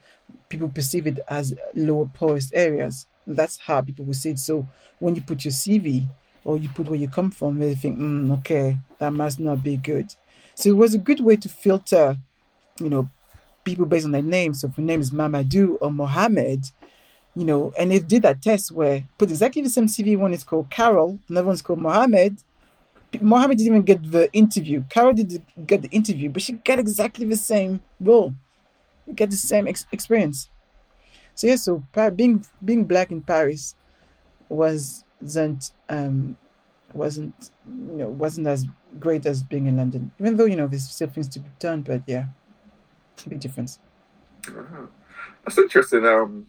[0.50, 3.08] people perceive it as lower poorest areas.
[3.26, 4.40] That's how people will say it.
[4.40, 4.68] So
[5.00, 6.06] when you put your CV
[6.46, 9.78] or you put where you come from, they think, mm, okay, that must not be
[9.78, 10.14] good.
[10.54, 12.18] So it was a good way to filter,
[12.80, 13.10] you know,
[13.64, 14.62] people based on their names.
[14.62, 16.68] So if your name is Mamadou or Mohammed,
[17.38, 20.18] you know, and they did that test where put exactly the same CV.
[20.18, 22.38] One is called Carol, another one's called Mohammed.
[23.22, 24.84] Mohammed didn't even get the interview.
[24.90, 28.34] Carol did get the interview, but she got exactly the same role,
[29.14, 30.50] get the same ex- experience.
[31.36, 31.84] So yeah, so
[32.16, 33.76] being being black in Paris
[34.50, 36.38] wasn't um,
[36.92, 38.66] wasn't you know wasn't as
[39.00, 40.12] great as being in London.
[40.20, 42.26] Even though you know there's still things to be done, but yeah,
[43.30, 43.78] big difference.
[44.48, 44.88] Uh-huh.
[45.44, 46.04] That's interesting.
[46.04, 46.48] Um,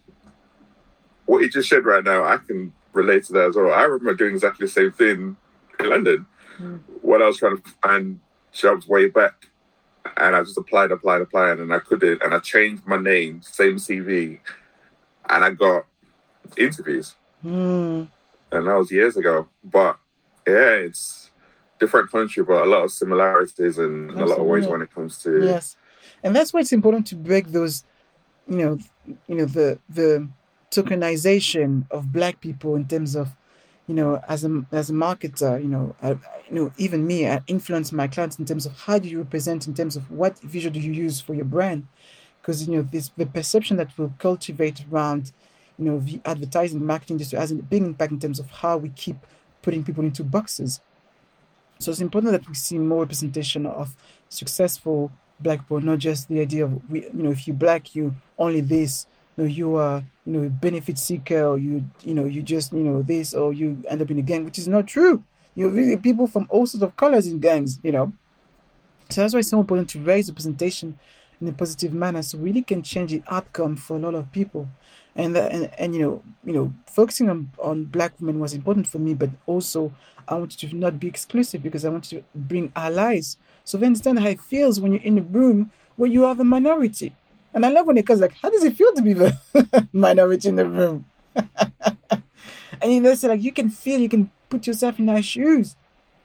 [1.28, 3.70] what you just said right now, I can relate to that as well.
[3.72, 5.36] I remember doing exactly the same thing
[5.78, 6.26] in London
[6.58, 6.80] mm.
[7.02, 8.18] when I was trying to find
[8.50, 9.50] jobs way back,
[10.16, 13.76] and I just applied, applied, applied, and I couldn't, and I changed my name, same
[13.76, 14.40] CV,
[15.28, 15.84] and I got
[16.56, 17.14] interviews,
[17.44, 18.08] mm.
[18.50, 19.48] and that was years ago.
[19.62, 19.98] But
[20.46, 21.30] yeah, it's
[21.78, 24.22] different country, but a lot of similarities and Absolutely.
[24.22, 25.76] a lot of ways when it comes to yes,
[26.22, 27.84] and that's why it's important to break those,
[28.48, 28.78] you know,
[29.26, 30.26] you know the the
[30.70, 33.36] tokenization of black people in terms of
[33.86, 37.40] you know as a as a marketer you know I, you know even me i
[37.46, 40.72] influence my clients in terms of how do you represent in terms of what visual
[40.72, 41.86] do you use for your brand
[42.40, 45.32] because you know this the perception that will cultivate around
[45.78, 48.90] you know the advertising marketing industry has a big impact in terms of how we
[48.90, 49.16] keep
[49.62, 50.80] putting people into boxes.
[51.78, 53.94] So it's important that we see more representation of
[54.28, 58.16] successful black people, not just the idea of we, you know, if you black, you
[58.38, 59.06] only this,
[59.38, 62.80] know, you are, you know, a benefit seeker, or you, you know, you just, you
[62.80, 65.24] know, this, or you end up in a gang, which is not true.
[65.54, 68.12] You're really people from all sorts of colors in gangs, you know.
[69.10, 70.98] So that's why it's so important to raise representation
[71.40, 74.68] in a positive manner, so really can change the outcome for a lot of people.
[75.16, 78.86] And, that, and and you know you know focusing on on black women was important
[78.86, 79.92] for me, but also
[80.28, 83.36] I wanted to not be exclusive because I wanted to bring allies.
[83.64, 86.44] So they understand how it feels when you're in a room where you are the
[86.44, 87.14] minority.
[87.54, 90.48] And I love when it comes like, how does it feel to be the minority
[90.48, 91.06] in the room?
[91.34, 95.76] and you know, so like you can feel, you can put yourself in our shoes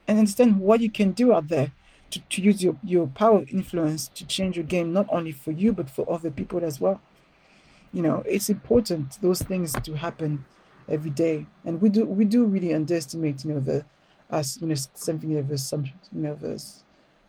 [0.06, 1.72] and understand what you can do out there
[2.10, 5.50] to, to use your, your power of influence to change your game, not only for
[5.50, 7.00] you, but for other people as well.
[7.92, 10.44] You know, it's important those things to happen
[10.88, 11.46] every day.
[11.64, 13.84] And we do we do really underestimate, you know, the
[14.30, 16.62] as you know something of assumption, you know, the,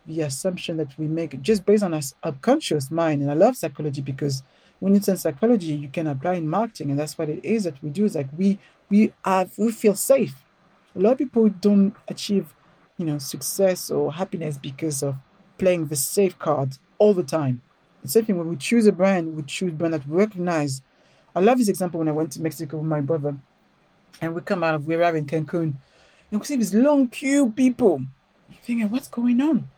[0.06, 3.22] the assumption that we make just based on our subconscious mind.
[3.22, 4.42] And I love psychology because
[4.78, 7.82] when it's in psychology, you can apply in marketing, and that's what it is that
[7.82, 8.04] we do.
[8.04, 8.58] Is like we
[8.90, 10.34] we have we feel safe.
[10.94, 12.54] A lot of people don't achieve,
[12.96, 15.16] you know, success or happiness because of
[15.58, 17.62] playing the safe card all the time.
[18.02, 20.82] The same thing when we choose a brand, we choose brand that we recognize.
[21.34, 23.36] I love this example when I went to Mexico with my brother,
[24.20, 25.74] and we come out of we're in Cancun,
[26.30, 28.02] and we see this long queue people.
[28.48, 29.68] You're thinking, what's going on?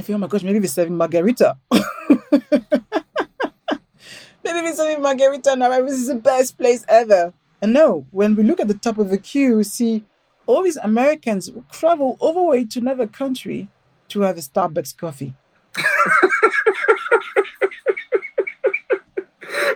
[0.00, 1.58] I think, oh my gosh, maybe we're serving margarita.
[4.42, 5.68] Maybe we're only Margarita now.
[5.82, 7.34] This is the best place ever.
[7.60, 10.06] And no, when we look at the top of the queue, we see
[10.46, 13.68] all these Americans travel all the way to another country
[14.08, 15.34] to have a Starbucks coffee.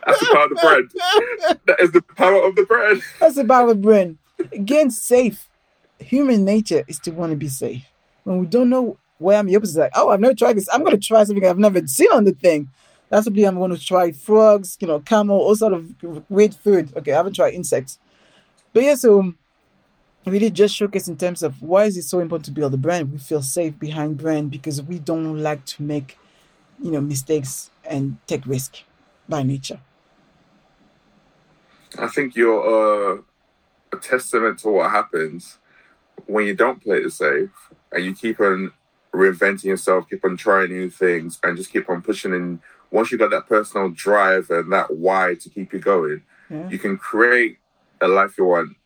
[0.06, 0.84] That's the power of the bread.
[1.66, 3.02] That is the power of the bread.
[3.20, 4.16] That's the power of the bread.
[4.52, 5.50] Again, safe.
[5.98, 7.84] Human nature is to want to be safe.
[8.22, 10.68] When we don't know where I'm, the opposite like, oh, I've never tried this.
[10.72, 12.68] I'm going to try something I've never seen on the thing.
[13.10, 15.94] Possibly I'm going to try frogs, you know, camel, all sort of
[16.28, 16.92] weird food.
[16.96, 17.98] Okay, I haven't tried insects.
[18.72, 19.34] But yeah, so
[20.26, 23.12] really just showcase in terms of why is it so important to build a brand?
[23.12, 26.18] We feel safe behind brand because we don't like to make,
[26.82, 28.82] you know, mistakes and take risk
[29.28, 29.80] by nature.
[31.98, 33.22] I think you're uh,
[33.92, 35.58] a testament to what happens
[36.26, 37.50] when you don't play it safe
[37.92, 38.72] and you keep on
[39.14, 42.60] reinventing yourself, keep on trying new things, and just keep on pushing And
[42.90, 46.68] once you got that personal drive and that why to keep you going, yeah.
[46.68, 47.58] you can create
[48.00, 48.76] a life you want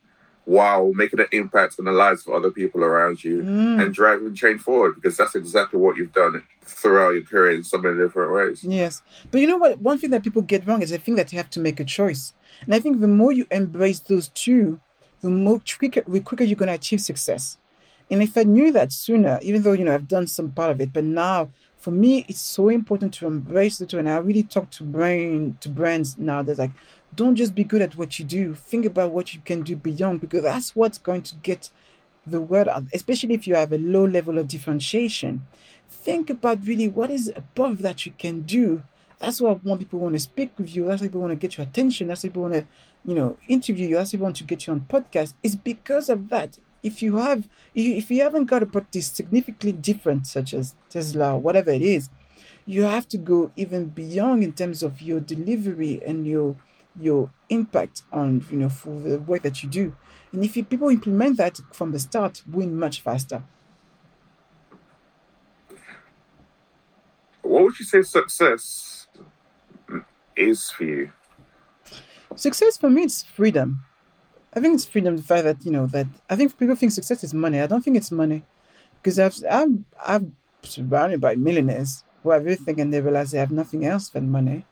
[0.44, 3.82] while making an impact on the lives of other people around you mm.
[3.82, 7.76] and driving change forward because that's exactly what you've done throughout your career in so
[7.76, 8.64] many different ways.
[8.64, 9.02] Yes.
[9.30, 9.78] But you know what?
[9.80, 11.84] One thing that people get wrong is they think that you have to make a
[11.84, 12.32] choice.
[12.62, 14.80] And I think the more you embrace those two,
[15.20, 17.58] the more quicker, the quicker you're going to achieve success.
[18.10, 20.80] And if I knew that sooner, even though, you know, I've done some part of
[20.80, 23.98] it, but now for me, it's so important to embrace the two.
[23.98, 26.72] And I really talk to brain to brands now that's like,
[27.14, 28.54] don't just be good at what you do.
[28.54, 31.70] Think about what you can do beyond because that's what's going to get
[32.26, 35.46] the word out, especially if you have a low level of differentiation.
[35.88, 38.82] Think about really what is above that you can do.
[39.18, 40.86] That's why when people want to speak with you.
[40.86, 42.08] That's why people want to get your attention.
[42.08, 42.66] That's why people want to,
[43.04, 43.96] you know, interview you.
[43.96, 45.34] That's why people want to get you on podcast.
[45.42, 50.26] It's because of that if you have if you haven't got a product significantly different
[50.26, 52.10] such as tesla or whatever it is
[52.68, 56.54] you have to go even beyond in terms of your delivery and your
[57.00, 59.96] your impact on you know for the work that you do.
[60.32, 63.42] And if you, people implement that from the start win much faster.
[67.40, 69.06] What would you say success
[70.36, 71.12] is for you?
[72.36, 73.86] Success for me is freedom
[74.54, 75.16] I think it's freedom.
[75.16, 77.60] The fact that you know that I think people think success is money.
[77.60, 78.44] I don't think it's money,
[79.02, 83.50] because I've I'm I'm surrounded by millionaires who have everything and they realize they have
[83.50, 84.64] nothing else than money,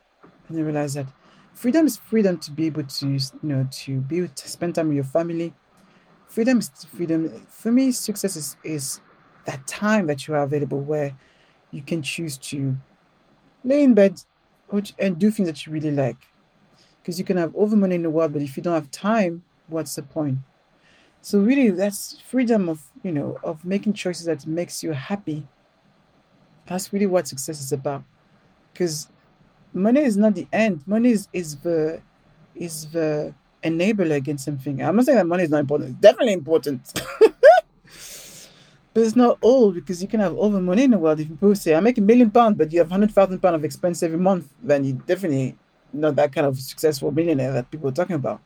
[0.47, 1.07] and they realize that
[1.53, 4.87] freedom is freedom to be able to you know to be able to spend time
[4.87, 5.53] with your family.
[6.27, 7.45] Freedom is freedom.
[7.47, 9.01] For me, success is is
[9.45, 11.13] that time that you are available where
[11.71, 12.77] you can choose to
[13.63, 14.21] lay in bed
[14.99, 16.17] and do things that you really like.
[17.01, 18.91] Because you can have all the money in the world, but if you don't have
[18.91, 20.39] time what's the point?
[21.21, 25.45] So really, that's freedom of you know of making choices that makes you happy.
[26.65, 28.03] That's really what success is about.
[28.73, 29.07] Because
[29.73, 30.83] money is not the end.
[30.85, 32.01] Money is, is the
[32.55, 34.81] is the enabler against something.
[34.81, 35.91] I'm not saying that money is not important.
[35.91, 36.93] It's definitely important.
[38.93, 41.19] but it's not all because you can have all the money in the world.
[41.19, 43.65] If people say I make a million pounds, but you have hundred thousand pounds of
[43.65, 45.57] expense every month, then you definitely
[45.93, 48.41] not that kind of successful millionaire that people are talking about.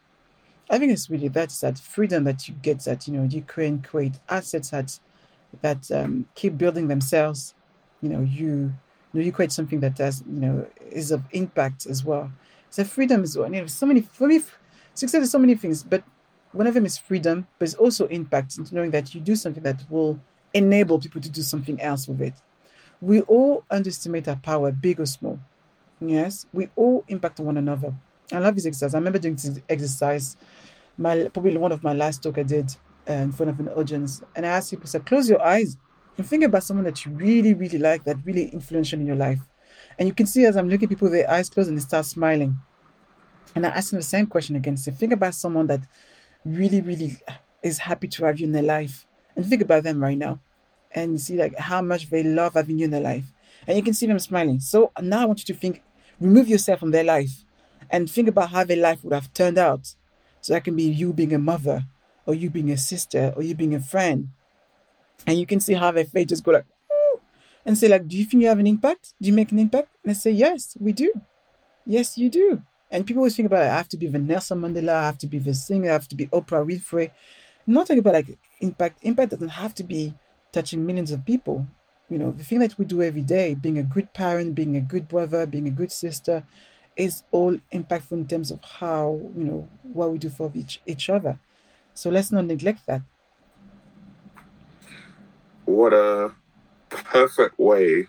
[0.69, 4.19] I think it's really that that freedom that you get that you know can create
[4.29, 4.99] assets that
[5.61, 7.53] that um, keep building themselves.
[8.01, 8.73] You know you, you
[9.13, 12.31] know you create something that has you know is of impact as well.
[12.69, 13.53] So freedom is one.
[13.53, 14.41] You know so many for me
[14.93, 16.03] success is so many things, but
[16.53, 18.57] one of them is freedom, but it's also impact.
[18.71, 20.19] Knowing that you do something that will
[20.53, 22.33] enable people to do something else with it.
[23.01, 25.39] We all underestimate our power, big or small.
[25.99, 27.93] Yes, we all impact one another.
[28.31, 28.93] I love this exercise.
[28.93, 30.37] I remember doing this exercise,
[30.97, 32.75] my probably one of my last talk I did
[33.09, 35.77] uh, in front of an audience, and I asked people, "So close your eyes
[36.17, 39.39] and think about someone that you really, really like, that really influential in your life."
[39.99, 42.05] And you can see as I'm looking people with their eyes closed and they start
[42.05, 42.57] smiling.
[43.55, 44.77] And I ask them the same question again.
[44.77, 45.81] So think about someone that
[46.45, 47.17] really, really
[47.61, 49.05] is happy to have you in their life,
[49.35, 50.39] and think about them right now,
[50.91, 53.25] and see like how much they love having you in their life,
[53.67, 54.59] and you can see them smiling.
[54.59, 55.83] So now I want you to think,
[56.19, 57.43] remove yourself from their life,
[57.91, 59.93] and think about how their life would have turned out.
[60.41, 61.85] So that can be you being a mother,
[62.25, 64.29] or you being a sister, or you being a friend,
[65.27, 66.65] and you can see how their face just go like,
[67.65, 69.13] and say like, do you think you have an impact?
[69.21, 69.89] Do you make an impact?
[70.03, 71.13] And I say, yes, we do.
[71.85, 72.63] Yes, you do.
[72.89, 75.27] And people always think about, I have to be the Nelson Mandela, I have to
[75.27, 77.11] be the singer, I have to be Oprah Winfrey.
[77.67, 78.97] Not talking about like impact.
[79.03, 80.13] Impact doesn't have to be
[80.51, 81.67] touching millions of people.
[82.09, 84.81] You know, the thing that we do every day, being a good parent, being a
[84.81, 86.43] good brother, being a good sister,
[86.95, 91.09] is all impactful in terms of how, you know, what we do for each, each
[91.09, 91.39] other.
[91.93, 93.01] So let's not neglect that.
[95.65, 96.31] What a
[96.89, 98.07] perfect way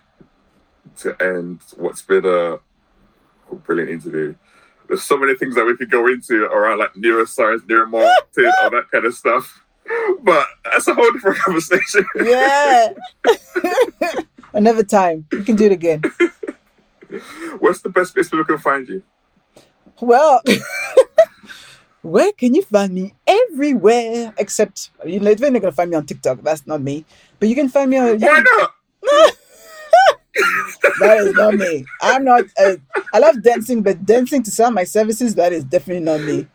[0.98, 2.58] to end what's been a,
[3.66, 4.34] brilliant interview.
[4.88, 8.90] There's so many things that we could go into around like neuroscience, neuromarketing, all that
[8.90, 9.62] kind of stuff.
[10.22, 12.06] But that's a whole different conversation.
[12.16, 12.94] Yeah.
[14.54, 15.26] Another time.
[15.30, 16.02] We can do it again.
[17.58, 19.02] What's the best place people can find you?
[20.00, 20.42] Well,
[22.02, 23.14] where can you find me?
[23.26, 26.42] Everywhere except you know, you're not gonna find me on TikTok.
[26.42, 27.04] That's not me.
[27.38, 28.18] But you can find me on.
[28.18, 28.74] Why not?
[31.00, 31.84] that is not me.
[32.00, 32.44] I'm not.
[32.58, 32.76] Uh,
[33.12, 36.46] I love dancing, but dancing to sell my services that is definitely not me.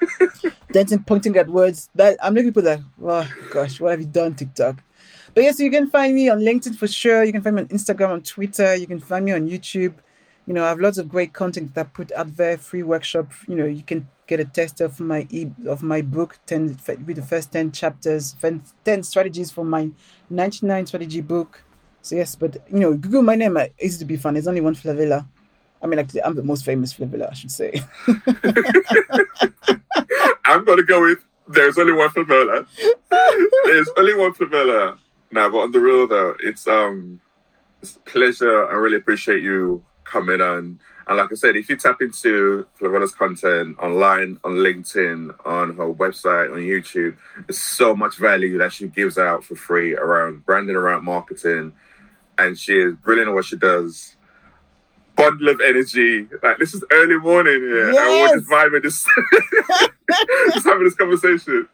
[0.72, 1.90] dancing, pointing at words.
[1.94, 2.80] That I'm looking for that.
[3.02, 4.82] Oh gosh, what have you done, TikTok?
[5.34, 7.24] But yes, you can find me on LinkedIn for sure.
[7.24, 8.74] You can find me on Instagram, on Twitter.
[8.74, 9.94] You can find me on YouTube.
[10.46, 12.58] You know, I have lots of great content that I put out there.
[12.58, 13.32] Free workshop.
[13.48, 16.38] You know, you can get a test of my e of my book.
[16.46, 16.76] Ten
[17.06, 18.36] with the first ten chapters.
[18.84, 19.90] Ten strategies for my
[20.28, 21.62] 99 strategy book.
[22.02, 23.56] So yes, but you know, Google my name.
[23.78, 24.36] It's to be found.
[24.36, 25.26] There's only one Flavilla.
[25.82, 27.82] I mean, actually, I'm the most famous Flavilla, I should say.
[30.44, 32.66] I'm gonna go with there's only one Flavilla.
[33.64, 34.98] there's only one Flavilla.
[35.32, 37.20] Now, but on the real though, it's um,
[37.80, 38.68] it's a pleasure.
[38.68, 40.78] I really appreciate you coming on.
[41.08, 45.92] And like I said, if you tap into Flavilla's content online, on LinkedIn, on her
[45.92, 47.16] website, on YouTube,
[47.46, 51.72] there's so much value that she gives out for free around branding, around marketing.
[52.38, 54.16] And she is brilliant at what she does.
[55.16, 56.28] Bundle of energy.
[56.42, 57.88] Like this is early morning here.
[57.88, 59.04] And we're just vibing this
[60.54, 61.68] just having this conversation.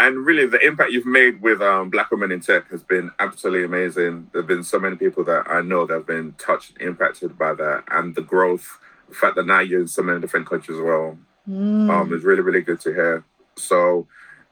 [0.00, 3.64] And really the impact you've made with um, black women in tech has been absolutely
[3.64, 4.28] amazing.
[4.32, 7.36] There have been so many people that I know that have been touched, and impacted
[7.36, 8.78] by that and the growth,
[9.08, 11.18] the fact that now you're in so many different countries as well.
[11.50, 11.90] Mm.
[11.90, 13.24] Um, it's really, really good to hear.
[13.56, 14.06] So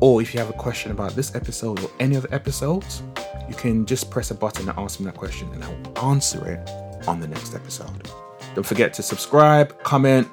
[0.00, 3.02] or if you have a question about this episode or any other episodes,
[3.48, 7.08] you can just press a button and ask me that question, and I'll answer it
[7.08, 8.10] on the next episode.
[8.54, 10.28] Don't forget to subscribe, comment,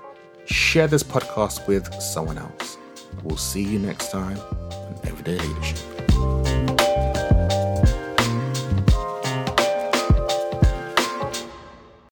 [0.46, 2.78] share this podcast with someone else.
[3.24, 6.55] We'll see you next time on Everyday Leadership.